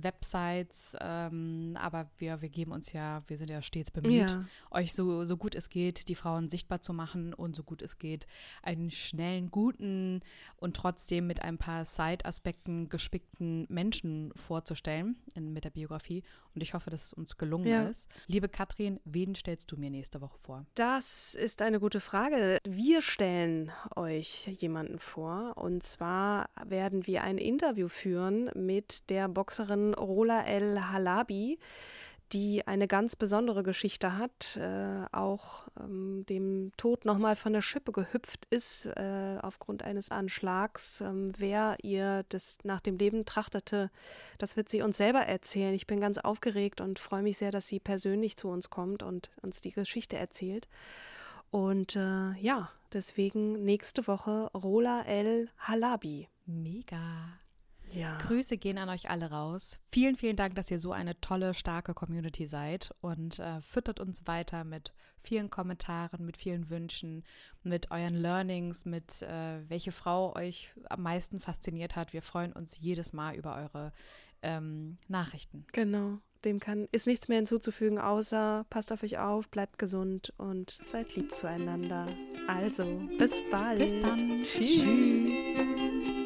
Websites, 0.02 0.96
ähm, 1.00 1.76
aber 1.80 2.10
wir, 2.18 2.40
wir 2.42 2.48
geben 2.48 2.72
uns 2.72 2.92
ja, 2.92 3.22
wir 3.26 3.38
sind 3.38 3.50
ja 3.50 3.62
stets 3.62 3.90
bemüht, 3.90 4.30
ja. 4.30 4.44
euch 4.70 4.92
so, 4.92 5.24
so 5.24 5.36
gut 5.36 5.54
es 5.54 5.68
geht, 5.68 6.08
die 6.08 6.14
Frauen 6.14 6.48
sichtbar 6.48 6.80
zu 6.80 6.92
machen 6.92 7.34
und 7.34 7.56
so 7.56 7.62
gut 7.62 7.82
es 7.82 7.98
geht, 7.98 8.26
einen 8.62 8.90
schnellen, 8.90 9.50
guten 9.50 10.20
und 10.56 10.76
trotzdem 10.76 11.26
mit 11.26 11.42
ein 11.42 11.58
paar 11.58 11.84
Side-Aspekten 11.84 12.88
gespickten 12.88 13.66
Menschen 13.68 14.32
vorzustellen 14.34 15.16
in, 15.34 15.52
mit 15.52 15.64
der 15.64 15.70
Biografie. 15.70 16.22
Und 16.54 16.62
ich 16.62 16.72
hoffe, 16.72 16.88
dass 16.88 17.04
es 17.04 17.12
uns 17.12 17.36
gelungen 17.36 17.66
ja. 17.66 17.86
ist. 17.86 18.08
Liebe 18.26 18.48
Katrin, 18.48 18.98
wen 19.04 19.34
stellst 19.34 19.70
du 19.70 19.76
mir 19.76 19.90
nächste 19.90 20.22
Woche 20.22 20.38
vor? 20.38 20.66
Das 20.74 21.34
ist 21.34 21.60
eine 21.60 21.80
gute 21.80 22.00
Frage. 22.00 22.58
Wir 22.66 23.02
stellen 23.02 23.70
euch 23.94 24.46
jemanden 24.46 24.98
vor. 24.98 25.52
Und 25.56 25.82
zwar 25.82 26.48
werden 26.64 27.06
wir 27.06 27.22
ein 27.22 27.36
Interview 27.36 27.88
führen 27.88 28.50
mit 28.54 29.10
der 29.10 29.28
Boxerin 29.28 29.85
Rola 29.94 30.44
El 30.44 30.80
Halabi, 30.90 31.58
die 32.32 32.66
eine 32.66 32.88
ganz 32.88 33.14
besondere 33.14 33.62
Geschichte 33.62 34.18
hat, 34.18 34.56
äh, 34.56 35.06
auch 35.12 35.68
ähm, 35.78 36.24
dem 36.28 36.72
Tod 36.76 37.04
nochmal 37.04 37.36
von 37.36 37.52
der 37.52 37.62
Schippe 37.62 37.92
gehüpft 37.92 38.46
ist 38.50 38.86
äh, 38.86 39.38
aufgrund 39.40 39.82
eines 39.84 40.10
Anschlags. 40.10 41.00
Ähm, 41.00 41.32
wer 41.38 41.76
ihr 41.82 42.24
das 42.28 42.58
nach 42.64 42.80
dem 42.80 42.96
Leben 42.96 43.24
trachtete, 43.24 43.90
das 44.38 44.56
wird 44.56 44.68
sie 44.68 44.82
uns 44.82 44.96
selber 44.96 45.20
erzählen. 45.20 45.74
Ich 45.74 45.86
bin 45.86 46.00
ganz 46.00 46.18
aufgeregt 46.18 46.80
und 46.80 46.98
freue 46.98 47.22
mich 47.22 47.38
sehr, 47.38 47.52
dass 47.52 47.68
sie 47.68 47.78
persönlich 47.78 48.36
zu 48.36 48.48
uns 48.48 48.70
kommt 48.70 49.02
und 49.02 49.30
uns 49.42 49.60
die 49.60 49.72
Geschichte 49.72 50.16
erzählt. 50.16 50.66
Und 51.50 51.94
äh, 51.94 52.32
ja, 52.40 52.70
deswegen 52.92 53.64
nächste 53.64 54.06
Woche 54.08 54.50
Rola 54.52 55.02
El 55.02 55.48
Halabi. 55.58 56.28
Mega. 56.44 57.38
Ja. 57.92 58.18
Grüße 58.18 58.58
gehen 58.58 58.78
an 58.78 58.88
euch 58.88 59.08
alle 59.10 59.30
raus. 59.30 59.78
Vielen, 59.86 60.16
vielen 60.16 60.36
Dank, 60.36 60.54
dass 60.54 60.70
ihr 60.70 60.78
so 60.78 60.92
eine 60.92 61.20
tolle, 61.20 61.54
starke 61.54 61.94
Community 61.94 62.46
seid 62.46 62.94
und 63.00 63.38
äh, 63.38 63.60
füttert 63.62 64.00
uns 64.00 64.26
weiter 64.26 64.64
mit 64.64 64.92
vielen 65.18 65.50
Kommentaren, 65.50 66.24
mit 66.24 66.36
vielen 66.36 66.68
Wünschen, 66.70 67.24
mit 67.62 67.90
euren 67.90 68.14
Learnings, 68.14 68.84
mit 68.84 69.22
äh, 69.22 69.68
welche 69.68 69.92
Frau 69.92 70.34
euch 70.36 70.74
am 70.88 71.02
meisten 71.02 71.40
fasziniert 71.40 71.96
hat. 71.96 72.12
Wir 72.12 72.22
freuen 72.22 72.52
uns 72.52 72.78
jedes 72.78 73.12
Mal 73.12 73.34
über 73.34 73.56
eure 73.56 73.92
ähm, 74.42 74.96
Nachrichten. 75.08 75.66
Genau. 75.72 76.18
Dem 76.44 76.60
kann, 76.60 76.86
ist 76.92 77.06
nichts 77.06 77.28
mehr 77.28 77.38
hinzuzufügen, 77.38 77.98
außer 77.98 78.66
passt 78.70 78.92
auf 78.92 79.02
euch 79.02 79.18
auf, 79.18 79.48
bleibt 79.48 79.78
gesund 79.78 80.32
und 80.36 80.78
seid 80.86 81.16
lieb 81.16 81.34
zueinander. 81.34 82.06
Also, 82.46 82.84
bis 83.18 83.42
bald. 83.50 83.78
Bis 83.78 84.00
dann. 84.00 84.42
Tschüss. 84.42 84.76
Tschüss. 84.76 86.25